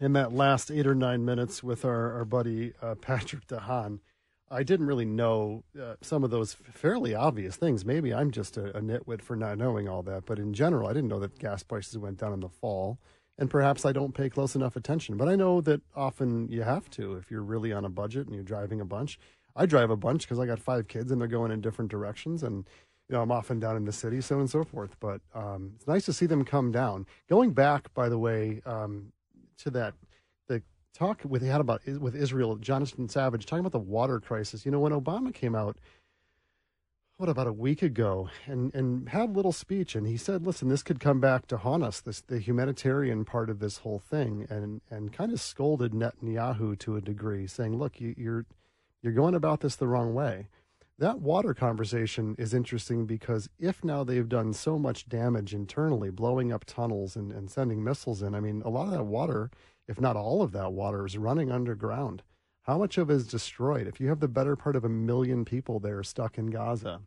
[0.00, 4.00] in that last eight or nine minutes with our, our buddy uh, Patrick DeHaan.
[4.48, 7.84] I didn't really know uh, some of those fairly obvious things.
[7.84, 10.92] Maybe I'm just a, a nitwit for not knowing all that, but in general, I
[10.92, 12.98] didn't know that gas prices went down in the fall.
[13.38, 16.88] And perhaps I don't pay close enough attention, but I know that often you have
[16.92, 19.18] to if you're really on a budget and you're driving a bunch.
[19.56, 22.42] I drive a bunch because I got five kids and they're going in different directions,
[22.42, 22.68] and
[23.08, 24.96] you know I'm often down in the city, so and so forth.
[25.00, 27.06] But um, it's nice to see them come down.
[27.28, 29.12] Going back, by the way, um,
[29.58, 29.94] to that
[30.48, 34.66] the talk with had about with Israel, Jonathan Savage talking about the water crisis.
[34.66, 35.78] You know, when Obama came out,
[37.16, 40.68] what about a week ago, and and had a little speech, and he said, "Listen,
[40.68, 42.00] this could come back to haunt us.
[42.00, 46.96] This the humanitarian part of this whole thing," and and kind of scolded Netanyahu to
[46.96, 48.44] a degree, saying, "Look, you, you're
[49.06, 50.48] you're going about this the wrong way."
[50.98, 56.52] That water conversation is interesting because if now they've done so much damage internally, blowing
[56.52, 59.50] up tunnels and, and sending missiles in, I mean, a lot of that water,
[59.86, 62.22] if not all of that water, is running underground.
[62.62, 63.86] How much of it is destroyed?
[63.86, 67.02] If you have the better part of a million people there stuck in Gaza,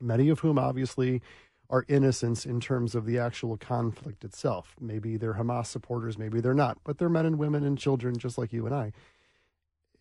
[0.00, 1.20] many of whom obviously
[1.68, 4.76] are innocents in terms of the actual conflict itself.
[4.80, 8.38] Maybe they're Hamas supporters, maybe they're not, but they're men and women and children just
[8.38, 8.92] like you and I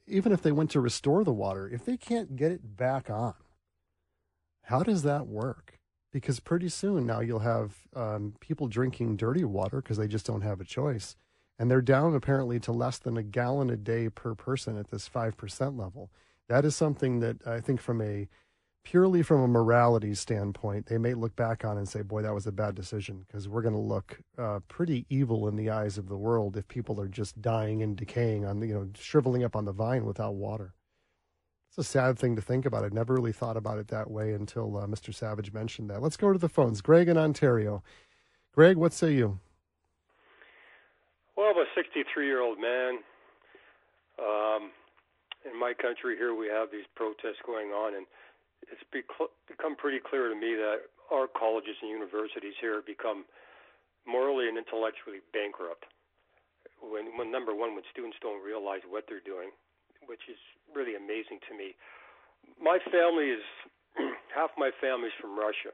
[0.08, 3.34] even if they went to restore the water, if they can't get it back on,
[4.64, 5.80] how does that work?
[6.12, 10.41] Because pretty soon now you'll have um, people drinking dirty water because they just don't
[10.41, 11.16] have a choice.
[11.58, 15.08] And they're down apparently to less than a gallon a day per person at this
[15.08, 16.12] 5% level.
[16.47, 18.28] That is something that I think from a
[18.86, 22.48] purely from a morality standpoint, they may look back on and say, boy, that was
[22.48, 26.08] a bad decision because we're going to look uh, pretty evil in the eyes of
[26.08, 29.56] the world if people are just dying and decaying on, the, you know, shriveling up
[29.56, 30.74] on the vine without water.
[31.68, 32.86] It's a sad thing to think about.
[32.86, 35.14] I'd never really thought about it that way until uh, Mr.
[35.14, 36.02] Savage mentioned that.
[36.02, 36.80] Let's go to the phones.
[36.82, 37.84] Greg in Ontario.
[38.54, 39.40] Greg, what say you?
[41.36, 43.00] Well, I'm a 63 year old man.
[44.18, 44.72] Um,
[45.44, 48.06] in my country here, we have these protests going on, and
[48.72, 53.26] it's become pretty clear to me that our colleges and universities here have become
[54.05, 55.86] morally and intellectually bankrupt.
[56.82, 59.49] When, when number one, when students don't realize what they're doing,
[60.05, 60.38] which is
[60.74, 61.74] really amazing to me.
[62.61, 63.45] My family is
[64.36, 65.74] half my family's from Russia,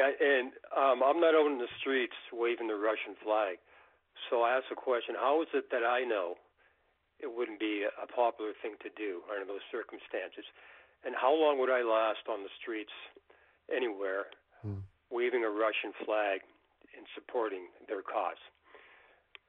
[0.00, 3.60] and, and um, I'm not out in the streets waving the Russian flag.
[4.30, 6.40] So I ask the question: How is it that I know
[7.24, 10.44] it wouldn't be a popular thing to do under those circumstances?
[11.08, 12.92] And how long would I last on the streets
[13.72, 14.28] anywhere
[14.60, 14.84] hmm.
[15.08, 16.44] waving a Russian flag
[16.92, 18.40] and supporting their cause?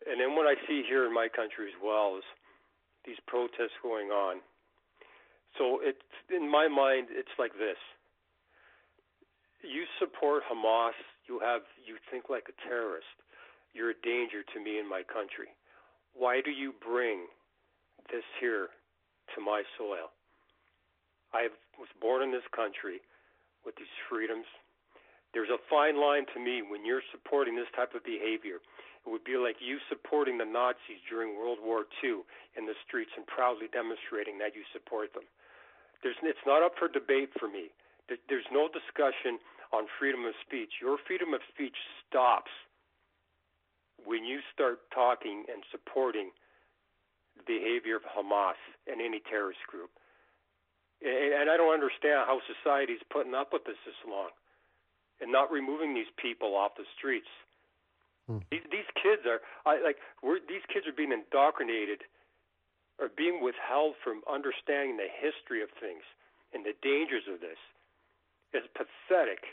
[0.07, 2.23] And then what I see here in my country as well is
[3.03, 4.39] these protests going on.
[5.59, 5.99] So it's
[6.31, 7.79] in my mind, it's like this:
[9.63, 10.95] you support Hamas,
[11.27, 13.07] you have you think like a terrorist.
[13.73, 15.51] You're a danger to me and my country.
[16.13, 17.27] Why do you bring
[18.11, 18.69] this here
[19.35, 20.11] to my soil?
[21.33, 23.01] I was born in this country
[23.65, 24.47] with these freedoms.
[25.33, 28.63] There's a fine line to me when you're supporting this type of behavior.
[29.03, 32.23] It would be like you supporting the Nazis during World War II
[32.55, 35.27] in the streets and proudly demonstrating that you support them.
[36.01, 37.69] There's, it's not up for debate for me.
[38.07, 39.41] There's no discussion
[39.73, 40.79] on freedom of speech.
[40.79, 41.75] Your freedom of speech
[42.05, 42.53] stops
[44.05, 46.29] when you start talking and supporting
[47.43, 49.91] behavior of Hamas and any terrorist group.
[51.03, 54.31] And I don't understand how society's putting up with this this long
[55.19, 57.29] and not removing these people off the streets.
[58.27, 58.41] Hmm.
[58.49, 62.07] These, these kids are I, like we're, these kids are being indoctrinated
[62.97, 66.01] or being withheld from understanding the history of things
[66.55, 67.59] and the dangers of this.
[68.55, 69.43] It's pathetic.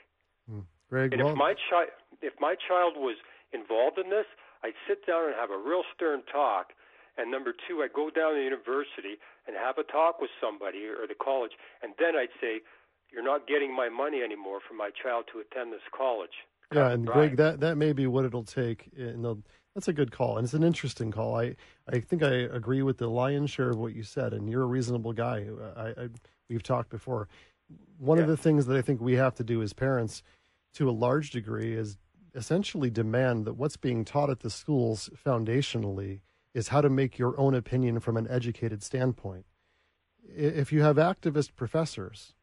[0.48, 0.64] Hmm.
[0.88, 1.90] Greg, and well, if my child
[2.22, 3.16] if my child was
[3.52, 4.26] involved in this,
[4.62, 6.72] I'd sit down and have a real stern talk.
[7.18, 10.86] And number two, I'd go down to the university and have a talk with somebody
[10.86, 11.52] or the college,
[11.82, 12.62] and then I'd say,
[13.10, 17.06] "You're not getting my money anymore for my child to attend this college." Yeah, and.
[17.06, 18.88] Greg, that that may be what it'll take.
[18.96, 19.24] And
[19.74, 21.38] that's a good call, and it's an interesting call.
[21.38, 21.56] I
[21.88, 24.66] I think I agree with the lion's share of what you said, and you're a
[24.66, 25.46] reasonable guy.
[25.76, 26.08] I, I
[26.48, 27.28] we've talked before.
[27.98, 28.24] One yeah.
[28.24, 30.22] of the things that I think we have to do as parents,
[30.74, 31.96] to a large degree, is
[32.34, 36.20] essentially demand that what's being taught at the schools foundationally
[36.54, 39.46] is how to make your own opinion from an educated standpoint.
[40.26, 42.34] If you have activist professors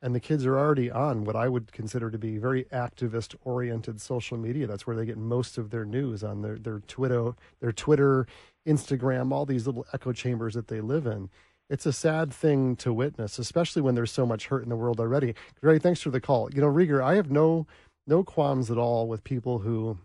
[0.00, 4.00] and the kids are already on what I would consider to be very activist oriented
[4.00, 7.72] social media, that's where they get most of their news on their, their Twitter, their
[7.72, 8.26] Twitter,
[8.66, 11.30] Instagram, all these little echo chambers that they live in.
[11.68, 15.00] It's a sad thing to witness, especially when there's so much hurt in the world
[15.00, 15.34] already.
[15.60, 16.48] Gray, thanks for the call.
[16.54, 17.66] You know, Rieger, I have no
[18.06, 19.98] no qualms at all with people who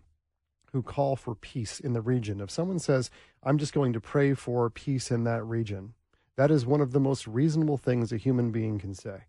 [0.72, 2.40] who call for peace in the region.
[2.40, 3.08] If someone says,
[3.44, 5.94] "I'm just going to pray for peace in that region,"
[6.36, 9.24] that is one of the most reasonable things a human being can say.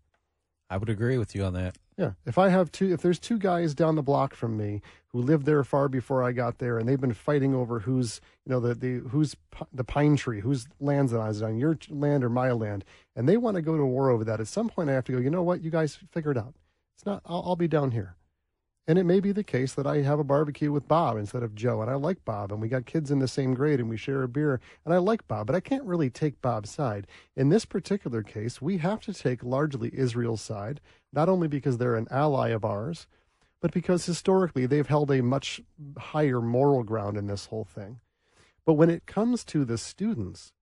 [0.68, 1.76] I would agree with you on that.
[1.96, 2.12] Yeah.
[2.26, 5.46] If I have two, if there's two guys down the block from me who lived
[5.46, 8.74] there far before I got there, and they've been fighting over who's, you know, the
[8.74, 9.36] the who's
[9.72, 13.36] the pine tree, whose lands is it on, your land or my land, and they
[13.36, 14.40] want to go to war over that.
[14.40, 15.18] At some point, I have to go.
[15.18, 15.62] You know what?
[15.62, 16.54] You guys figure it out.
[16.96, 17.22] It's not.
[17.24, 18.16] I'll, I'll be down here.
[18.88, 21.56] And it may be the case that I have a barbecue with Bob instead of
[21.56, 23.96] Joe, and I like Bob, and we got kids in the same grade, and we
[23.96, 27.08] share a beer, and I like Bob, but I can't really take Bob's side.
[27.34, 30.80] In this particular case, we have to take largely Israel's side,
[31.12, 33.08] not only because they're an ally of ours,
[33.60, 35.60] but because historically they've held a much
[35.98, 37.98] higher moral ground in this whole thing.
[38.64, 40.52] But when it comes to the students,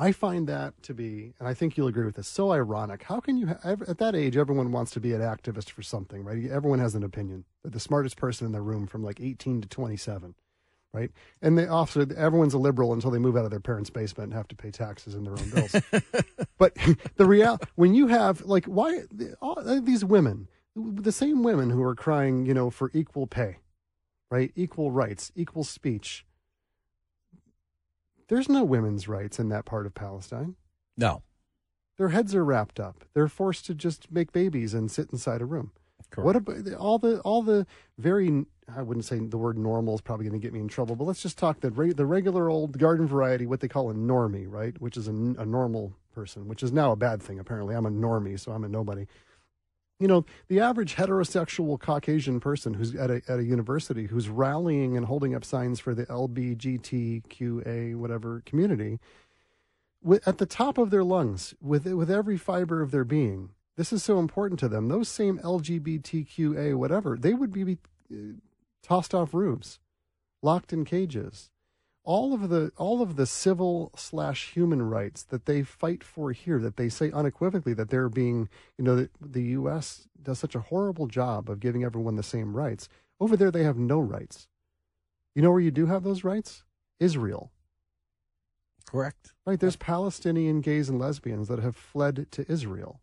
[0.00, 3.02] I find that to be, and I think you'll agree with this, so ironic.
[3.02, 6.24] How can you, have, at that age, everyone wants to be an activist for something,
[6.24, 6.42] right?
[6.50, 7.44] Everyone has an opinion.
[7.62, 10.34] They're the smartest person in the room from like 18 to 27,
[10.94, 11.10] right?
[11.42, 14.32] And they also, everyone's a liberal until they move out of their parents' basement and
[14.32, 15.76] have to pay taxes and their own bills.
[16.58, 16.74] but
[17.16, 19.02] the real, when you have, like, why,
[19.42, 23.58] all, uh, these women, the same women who are crying, you know, for equal pay,
[24.30, 24.50] right?
[24.56, 26.24] Equal rights, equal speech
[28.30, 30.54] there's no women's rights in that part of Palestine.
[30.96, 31.22] No.
[31.98, 33.04] Their heads are wrapped up.
[33.12, 35.72] They're forced to just make babies and sit inside a room.
[36.10, 36.24] Correct.
[36.24, 37.66] What about all the all the
[37.98, 40.96] very I wouldn't say the word normal is probably going to get me in trouble,
[40.96, 44.46] but let's just talk the the regular old garden variety, what they call a normie,
[44.48, 44.80] right?
[44.80, 47.38] Which is a, a normal person, which is now a bad thing.
[47.38, 49.06] Apparently, I'm a normie, so I'm a nobody
[50.00, 54.96] you know, the average heterosexual Caucasian person who's at a, at a university who's rallying
[54.96, 58.98] and holding up signs for the LBGTQA whatever community,
[60.02, 63.92] with, at the top of their lungs, with with every fiber of their being, this
[63.92, 64.88] is so important to them.
[64.88, 67.78] Those same LGBTQA whatever, they would be, be
[68.10, 68.16] uh,
[68.82, 69.78] tossed off roofs,
[70.40, 71.50] locked in cages.
[72.10, 76.58] All of the all of the civil slash human rights that they fight for here,
[76.58, 80.08] that they say unequivocally that they're being, you know, the, the U.S.
[80.20, 82.88] does such a horrible job of giving everyone the same rights.
[83.20, 84.48] Over there, they have no rights.
[85.36, 86.64] You know where you do have those rights?
[86.98, 87.52] Israel.
[88.90, 89.32] Correct.
[89.46, 89.60] Right.
[89.60, 93.00] There's Palestinian gays and lesbians that have fled to Israel.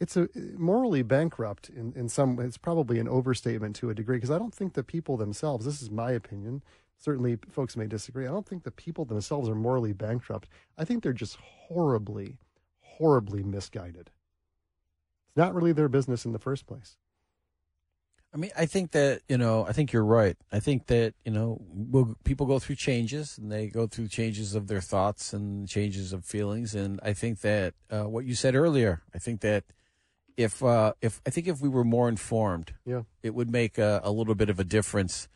[0.00, 2.40] It's a morally bankrupt in, in some.
[2.40, 5.64] It's probably an overstatement to a degree because I don't think the people themselves.
[5.64, 6.64] This is my opinion.
[7.02, 8.28] Certainly, folks may disagree.
[8.28, 10.48] I don't think the people themselves are morally bankrupt.
[10.78, 12.38] I think they're just horribly,
[12.78, 14.12] horribly misguided.
[15.26, 16.96] It's not really their business in the first place.
[18.32, 20.36] I mean, I think that you know, I think you're right.
[20.52, 24.54] I think that you know, we'll, people go through changes, and they go through changes
[24.54, 26.72] of their thoughts and changes of feelings.
[26.72, 29.64] And I think that uh, what you said earlier, I think that
[30.36, 34.00] if uh, if I think if we were more informed, yeah, it would make a,
[34.04, 35.26] a little bit of a difference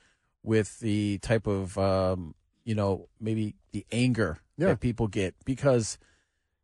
[0.47, 2.34] with the type of um,
[2.64, 4.68] you know maybe the anger yeah.
[4.68, 5.99] that people get because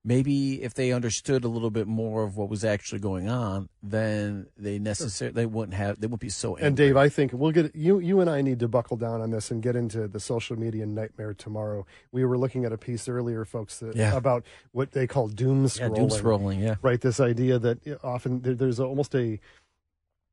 [0.04, 4.46] maybe if they understood a little bit more of what was actually going on, then
[4.56, 6.54] they necessarily they wouldn't have they wouldn't be so.
[6.56, 6.66] Angry.
[6.66, 7.98] And Dave, I think we'll get you.
[7.98, 10.86] You and I need to buckle down on this and get into the social media
[10.86, 11.86] nightmare tomorrow.
[12.10, 14.16] We were looking at a piece earlier, folks, that, Yeah.
[14.16, 15.78] about what they call doom scrolling.
[15.80, 16.74] yeah, doom scrolling, yeah.
[16.82, 17.00] right?
[17.00, 19.38] This idea that often there's almost a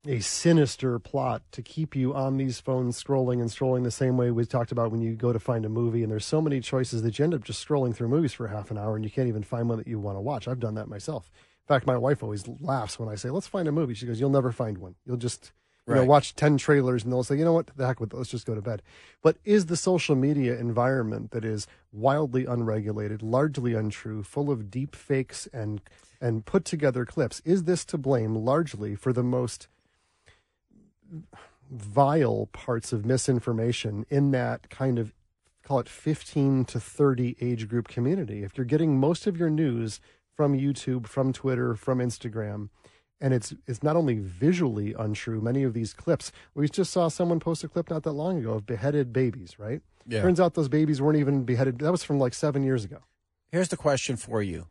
[0.08, 4.32] a sinister plot to keep you on these phones scrolling and scrolling the same way
[4.32, 7.02] we talked about when you go to find a movie and there's so many choices
[7.02, 9.28] that you end up just scrolling through movies for half an hour and you can't
[9.28, 10.48] even find one that you want to watch.
[10.48, 11.30] I've done that myself.
[11.36, 14.20] In fact, my wife always laughs when I say, "Let's find a movie." She goes,
[14.20, 14.96] "You'll never find one.
[15.06, 15.52] You'll just
[15.86, 17.68] you know watch 10 trailers and they'll say, "You know what?
[17.76, 18.18] The heck with it.
[18.18, 18.82] Let's just go to bed."
[19.22, 24.96] But is the social media environment that is wildly unregulated, largely untrue, full of deep
[24.96, 25.82] fakes and
[26.22, 29.68] and put together clips, is this to blame largely for the most
[31.72, 35.14] vile parts of misinformation in that kind of
[35.64, 38.44] call it 15 to 30 age group community.
[38.44, 40.00] If you're getting most of your news
[40.36, 42.70] from YouTube, from Twitter, from Instagram,
[43.22, 46.32] and it's it's not only visually untrue, many of these clips.
[46.56, 49.82] We just saw someone post a clip not that long ago of beheaded babies, right?
[50.08, 50.22] Yeah.
[50.22, 51.80] Turns out those babies weren't even beheaded.
[51.80, 53.00] That was from like 7 years ago.
[53.52, 54.68] Here's the question for you.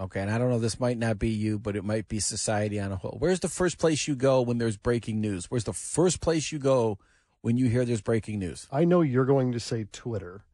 [0.00, 2.80] Okay, and I don't know, this might not be you, but it might be society
[2.80, 3.16] on a whole.
[3.18, 5.50] Where's the first place you go when there's breaking news?
[5.50, 6.98] Where's the first place you go
[7.42, 8.66] when you hear there's breaking news?
[8.72, 10.44] I know you're going to say Twitter.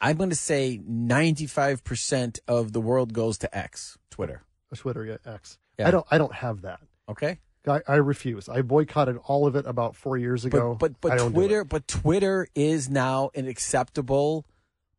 [0.00, 4.42] I'm going to say 95% of the world goes to X, Twitter.
[4.74, 5.58] Twitter yeah, X.
[5.78, 5.88] Yeah.
[5.88, 6.80] I don't I don't have that.
[7.08, 7.38] Okay?
[7.66, 8.48] I, I refuse.
[8.48, 10.76] I boycotted all of it about four years ago.
[10.78, 14.46] But but, but Twitter but Twitter is now an acceptable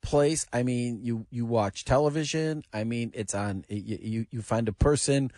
[0.01, 0.45] place.
[0.51, 2.63] I mean, you you watch television.
[2.73, 3.65] I mean, it's on.
[3.69, 5.31] You you, find a person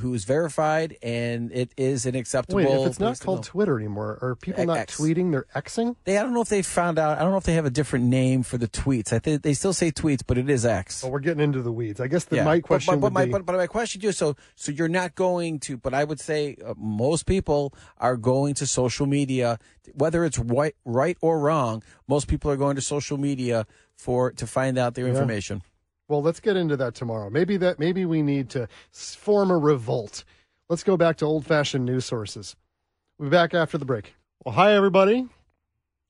[0.00, 2.56] who is verified, and it is an acceptable.
[2.56, 3.44] Wait, if it's not called.
[3.44, 4.98] Twitter anymore, are people not X.
[5.00, 5.30] tweeting?
[5.30, 5.94] They're Xing.
[6.04, 7.18] they, I don't know if they found out.
[7.18, 9.12] I don't know if they have a different name for the tweets.
[9.12, 11.04] I think they still say tweets, but it is X.
[11.04, 12.00] Oh, we're getting into the weeds.
[12.00, 12.44] I guess the, Yeah.
[12.44, 14.72] my question but, but, would my be, but, but my question to you so so
[14.72, 19.06] you're not going to but I would say uh, most people are going to social
[19.06, 19.58] media
[19.94, 23.66] whether it's right right or wrong most people are going to social media
[23.98, 25.10] for to find out their Yeah.
[25.10, 25.62] information
[26.08, 27.28] well, let's get into that tomorrow.
[27.28, 30.24] Maybe that maybe we need to form a revolt.
[30.68, 32.56] Let's go back to old-fashioned news sources.
[33.18, 34.14] We'll be back after the break.
[34.44, 35.28] Well, hi everybody.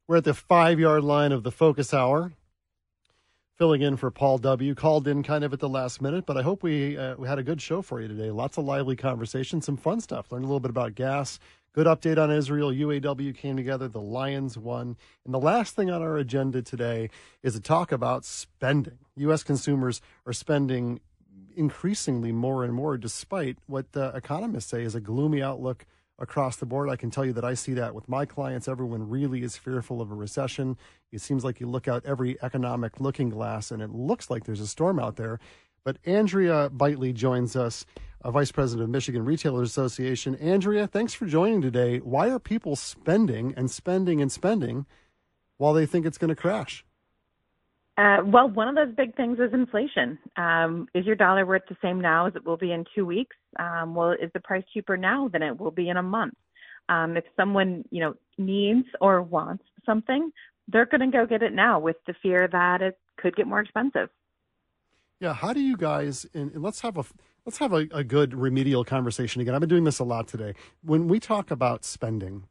[0.07, 2.33] We're at the five-yard line of the focus hour.
[3.57, 4.73] Filling in for Paul W.
[4.77, 7.41] Called in kind of at the last minute, but I hope we uh, we had
[7.41, 8.31] a good show for you today.
[8.31, 10.31] Lots of lively conversation, some fun stuff.
[10.31, 11.41] Learned a little bit about gas.
[11.79, 12.73] Good update on Israel.
[12.73, 13.87] UAW came together.
[13.87, 14.97] The Lions won.
[15.25, 17.09] And the last thing on our agenda today
[17.41, 18.99] is a talk about spending.
[19.15, 19.45] U.S.
[19.45, 20.99] consumers are spending
[21.55, 25.87] increasingly more and more, despite what uh, economists say is a gloomy outlook
[26.19, 26.89] across the board.
[26.91, 28.67] I can tell you that I see that with my clients.
[28.67, 30.77] Everyone really is fearful of a recession.
[31.13, 34.61] It seems like you look out every economic looking glass and it looks like there's
[34.61, 35.39] a storm out there.
[35.89, 37.87] But Andrea Bitely joins us,
[38.23, 40.35] Vice President of Michigan Retailers Association.
[40.35, 41.97] Andrea, thanks for joining today.
[42.01, 44.85] Why are people spending and spending and spending
[45.57, 46.85] while they think it's going to crash?
[47.97, 50.19] Uh, well, one of those big things is inflation.
[50.37, 53.37] Um, is your dollar worth the same now as it will be in two weeks?
[53.59, 56.35] Um, well, is the price cheaper now than it will be in a month?
[56.91, 60.33] Um, if someone you know needs or wants something,
[60.71, 63.61] they're going to go get it now with the fear that it could get more
[63.61, 64.11] expensive.
[65.21, 66.27] Yeah, how do you guys?
[66.35, 67.05] And, and let's have a
[67.45, 69.55] let's have a, a good remedial conversation again.
[69.55, 70.55] I've been doing this a lot today.
[70.83, 72.45] When we talk about spending,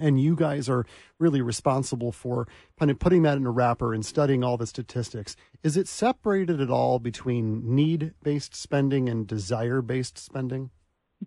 [0.00, 0.86] and you guys are
[1.18, 2.48] really responsible for
[2.78, 5.36] kind of putting that in a wrapper and studying all the statistics.
[5.62, 10.70] Is it separated at all between need based spending and desire based spending?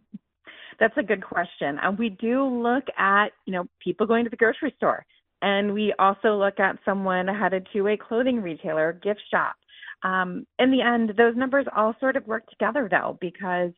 [0.80, 1.78] That's a good question.
[1.82, 5.06] And we do look at, you know, people going to the grocery store.
[5.42, 9.56] and we also look at someone to a clothing retailer, gift shop.
[10.04, 13.72] Um, in the end, those numbers all sort of work together though, because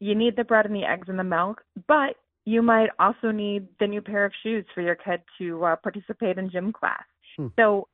[0.00, 3.68] you need the bread and the eggs and the milk, but you might also need
[3.78, 7.04] the new pair of shoes for your kid to uh, participate in gym class.
[7.36, 7.48] Hmm.
[7.56, 7.88] So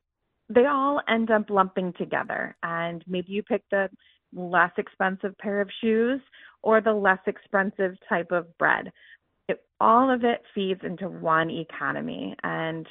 [0.49, 3.89] they all end up lumping together, and maybe you pick the
[4.33, 6.21] less expensive pair of shoes
[6.63, 8.93] or the less expensive type of bread.
[9.49, 12.87] It, all of it feeds into one economy, and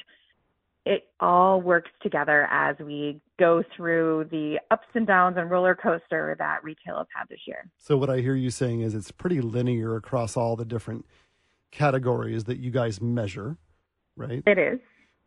[0.86, 6.36] it all works together as we go through the ups and downs and roller coaster
[6.40, 7.70] that retail has had this year.
[7.78, 11.06] So, what I hear you saying is it's pretty linear across all the different
[11.72, 13.58] categories that you guys measure,
[14.16, 14.44] right?
[14.46, 14.80] It is.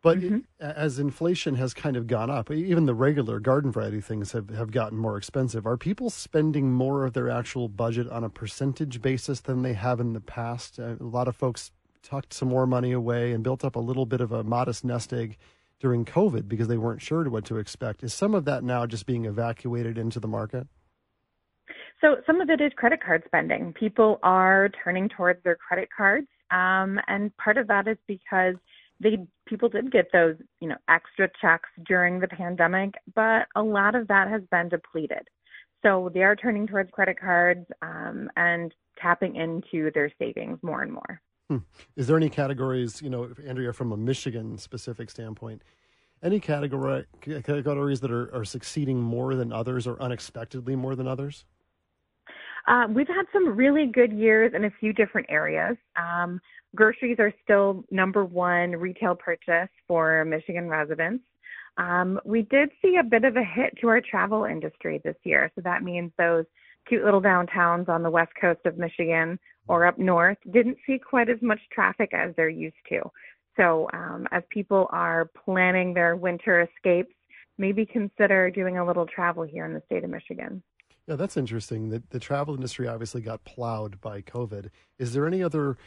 [0.03, 0.37] But mm-hmm.
[0.59, 4.71] as inflation has kind of gone up, even the regular garden variety things have, have
[4.71, 5.65] gotten more expensive.
[5.65, 9.99] Are people spending more of their actual budget on a percentage basis than they have
[9.99, 10.79] in the past?
[10.79, 11.71] Uh, a lot of folks
[12.01, 15.13] tucked some more money away and built up a little bit of a modest nest
[15.13, 15.37] egg
[15.79, 18.03] during COVID because they weren't sure what to expect.
[18.03, 20.67] Is some of that now just being evacuated into the market?
[22.01, 23.73] So some of it is credit card spending.
[23.73, 28.55] People are turning towards their credit cards, um, and part of that is because
[28.99, 29.17] they
[29.47, 34.07] people did get those you know extra checks during the pandemic, but a lot of
[34.07, 35.27] that has been depleted.
[35.83, 40.91] So they are turning towards credit cards um, and tapping into their savings more and
[40.91, 41.21] more.
[41.49, 41.57] Hmm.
[41.95, 45.61] Is there any categories, you know, Andrea, from a Michigan specific standpoint,
[46.21, 51.45] any category categories that are, are succeeding more than others or unexpectedly more than others?
[52.67, 55.77] Uh, we've had some really good years in a few different areas.
[55.95, 56.41] Um,
[56.75, 61.23] groceries are still number one retail purchase for Michigan residents.
[61.77, 65.49] Um, we did see a bit of a hit to our travel industry this year.
[65.55, 66.45] So that means those
[66.87, 71.29] cute little downtowns on the west coast of Michigan or up north didn't see quite
[71.29, 73.01] as much traffic as they're used to.
[73.57, 77.13] So, um, as people are planning their winter escapes,
[77.57, 80.61] maybe consider doing a little travel here in the state of Michigan.
[81.07, 81.89] Yeah, that's interesting.
[81.89, 84.69] The, the travel industry obviously got plowed by COVID.
[84.99, 85.77] Is there any other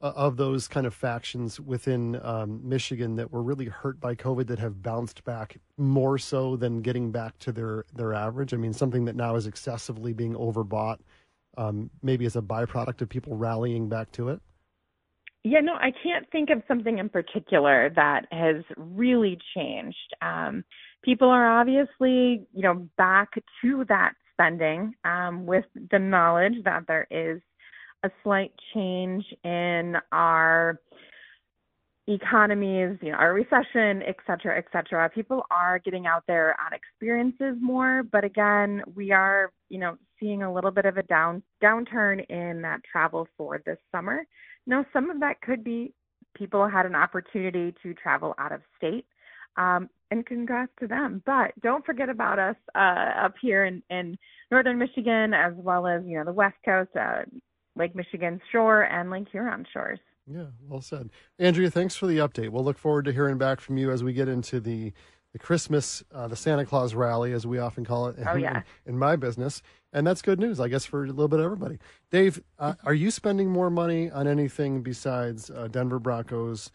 [0.00, 4.58] of those kind of factions within um, Michigan that were really hurt by COVID that
[4.58, 8.54] have bounced back more so than getting back to their, their average?
[8.54, 10.98] I mean, something that now is excessively being overbought
[11.56, 14.40] um, maybe as a byproduct of people rallying back to it?
[15.44, 20.14] Yeah, no, I can't think of something in particular that has really changed.
[20.22, 20.64] Um,
[21.02, 23.30] people are obviously, you know, back
[23.62, 27.40] to that spending um, with the knowledge that there is
[28.04, 30.80] a slight change in our
[32.08, 35.10] economies, you know, our recession, et cetera, et cetera.
[35.10, 40.42] People are getting out there on experiences more, but again, we are, you know, seeing
[40.42, 44.26] a little bit of a down downturn in that travel for this summer.
[44.66, 45.92] Now, some of that could be
[46.34, 49.04] people had an opportunity to travel out of state.
[49.56, 51.22] Um, and congrats to them.
[51.26, 54.16] But don't forget about us uh, up here in, in
[54.50, 57.22] northern Michigan, as well as you know the West Coast, uh,
[57.78, 60.00] Lake Michigan shore, and Lake Huron shores.
[60.26, 61.10] Yeah, well said.
[61.38, 62.50] Andrea, thanks for the update.
[62.50, 64.92] We'll look forward to hearing back from you as we get into the
[65.32, 68.56] the Christmas, uh, the Santa Claus rally, as we often call it oh, in, yeah.
[68.56, 68.62] in,
[68.94, 69.60] in, my business.
[69.92, 71.78] And that's good news, I guess, for a little bit of everybody.
[72.10, 76.70] Dave, uh, are you spending more money on anything besides uh, Denver Broncos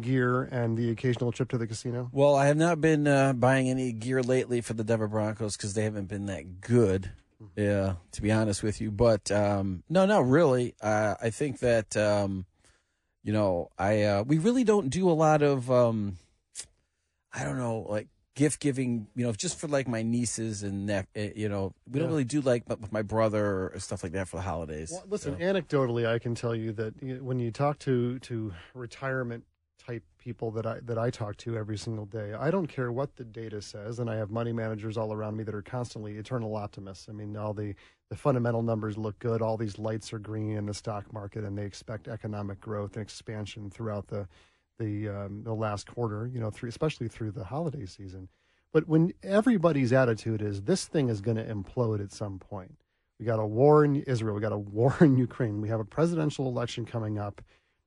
[0.00, 2.10] gear and the occasional trip to the casino?
[2.12, 5.74] Well, I have not been uh, buying any gear lately for the Denver Broncos because
[5.74, 7.10] they haven't been that good.
[7.56, 10.74] Yeah, to be honest with you, but um, no, not really.
[10.80, 12.46] Uh, I think that um,
[13.22, 16.18] you know, I uh, we really don't do a lot of um,
[17.32, 21.06] I don't know, like gift giving, you know, just for like my nieces and that,
[21.14, 24.28] eh, you know, we don't really do like with my brother or stuff like that
[24.28, 24.90] for the holidays.
[24.92, 25.44] Well, listen, so.
[25.44, 29.44] anecdotally, I can tell you that when you talk to to retirement
[29.86, 33.16] type people that I that I talk to every single day, I don't care what
[33.16, 36.56] the data says, and I have money managers all around me that are constantly eternal
[36.56, 37.08] optimists.
[37.08, 37.74] I mean, all the
[38.10, 41.56] the fundamental numbers look good, all these lights are green in the stock market, and
[41.56, 44.28] they expect economic growth and expansion throughout the
[44.78, 48.28] the um, the last quarter, you know, through, especially through the holiday season.
[48.72, 52.76] But when everybody's attitude is this thing is going to implode at some point.
[53.20, 55.84] We got a war in Israel, we got a war in Ukraine, we have a
[55.84, 57.40] presidential election coming up,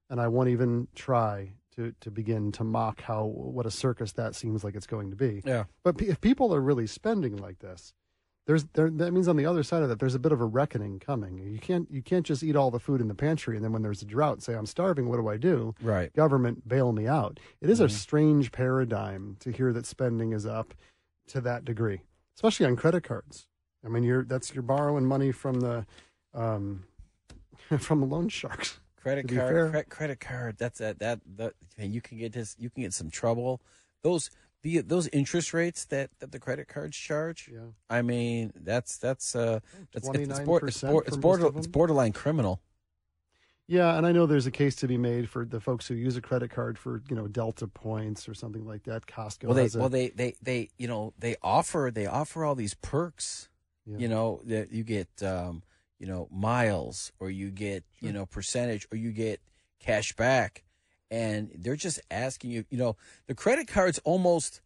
[0.10, 4.36] and I won't even try to to begin to mock how what a circus that
[4.36, 5.42] seems like it's going to be.
[5.46, 5.66] Yeah.
[5.84, 7.94] But if people are really spending like this,
[8.48, 10.46] there's there that means on the other side of that there's a bit of a
[10.46, 11.38] reckoning coming.
[11.38, 13.84] You can't you can't just eat all the food in the pantry and then when
[13.84, 15.08] there's a drought say I'm starving.
[15.08, 15.76] What do I do?
[15.82, 16.14] Right.
[16.14, 17.40] Government bail me out.
[17.62, 17.86] It is mm-hmm.
[17.86, 20.74] a strange paradigm to hear that spending is up
[21.28, 22.02] to that degree,
[22.36, 23.48] especially on credit cards.
[23.86, 25.86] I mean, you're that's you're borrowing money from the
[26.34, 26.86] um,
[27.80, 28.80] from the loan sharks.
[29.02, 30.58] Credit card, cre- credit card.
[30.58, 31.54] That's that that that.
[31.78, 32.56] Man, you can get this.
[32.60, 33.62] You can get some trouble.
[34.04, 34.30] Those
[34.64, 37.50] the those interest rates that, that the credit cards charge.
[37.54, 37.60] Yeah.
[37.90, 39.60] I mean, that's that's uh,
[39.94, 42.62] that's it's, it's, 29% bor- it's, bor- it's border, it's borderline criminal.
[43.70, 46.16] Yeah, and I know there's a case to be made for the folks who use
[46.16, 49.06] a credit card for you know Delta points or something like that.
[49.06, 52.56] Costco Well, they a, well they they they you know they offer they offer all
[52.56, 53.50] these perks.
[53.86, 53.98] Yeah.
[54.00, 55.64] You know that you get um,
[56.00, 59.42] you know miles or you get you know percentage or you get
[59.80, 60.64] cash back,
[61.10, 62.66] and they're just asking you.
[62.70, 62.96] You know
[63.28, 64.62] the credit cards almost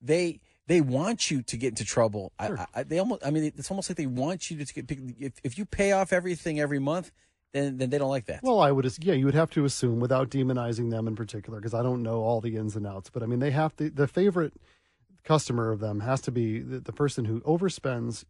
[0.00, 2.32] they they want you to get into trouble.
[2.44, 2.58] Sure.
[2.58, 5.32] I, I, they almost I mean it's almost like they want you to get if
[5.44, 7.12] if you pay off everything every month,
[7.52, 8.40] then then they don't like that.
[8.42, 11.74] Well, I would, yeah, you would have to assume without demonizing them in particular, because
[11.74, 13.10] I don't know all the ins and outs.
[13.10, 13.90] But I mean, they have to.
[13.90, 14.54] The favorite
[15.24, 18.24] customer of them has to be the, the person who overspends,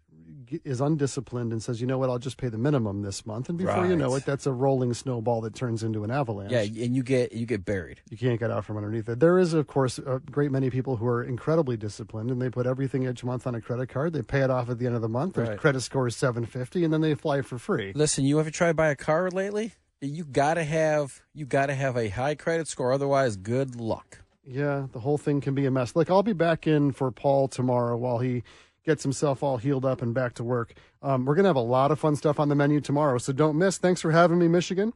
[0.64, 2.08] is undisciplined, and says, "You know what?
[2.10, 4.94] I'll just pay the minimum this month." And before you know it, that's a rolling
[4.94, 6.52] snowball that turns into an avalanche.
[6.52, 8.00] yeah, and you get you get buried.
[8.10, 9.20] you can't get out from underneath it.
[9.20, 12.66] There is, of course, a great many people who are incredibly disciplined, and they put
[12.66, 14.12] everything each month on a credit card.
[14.12, 15.34] They pay it off at the end of the month.
[15.34, 15.58] Their Right.
[15.58, 17.92] credit score is seven fifty, and then they fly for free.
[17.94, 19.74] Listen, you ever tried to buy a car lately?
[20.00, 24.18] You gotta have you gotta have a high credit score, otherwise, good luck.
[24.48, 25.96] Yeah, the whole thing can be a mess.
[25.96, 28.44] Look, I'll be back in for Paul tomorrow while he
[28.86, 30.74] gets himself all healed up and back to work.
[31.02, 33.32] Um, we're going to have a lot of fun stuff on the menu tomorrow, so
[33.32, 33.78] don't miss.
[33.78, 34.92] Thanks for having me, Michigan.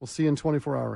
[0.00, 0.94] We'll see you in 24 hours.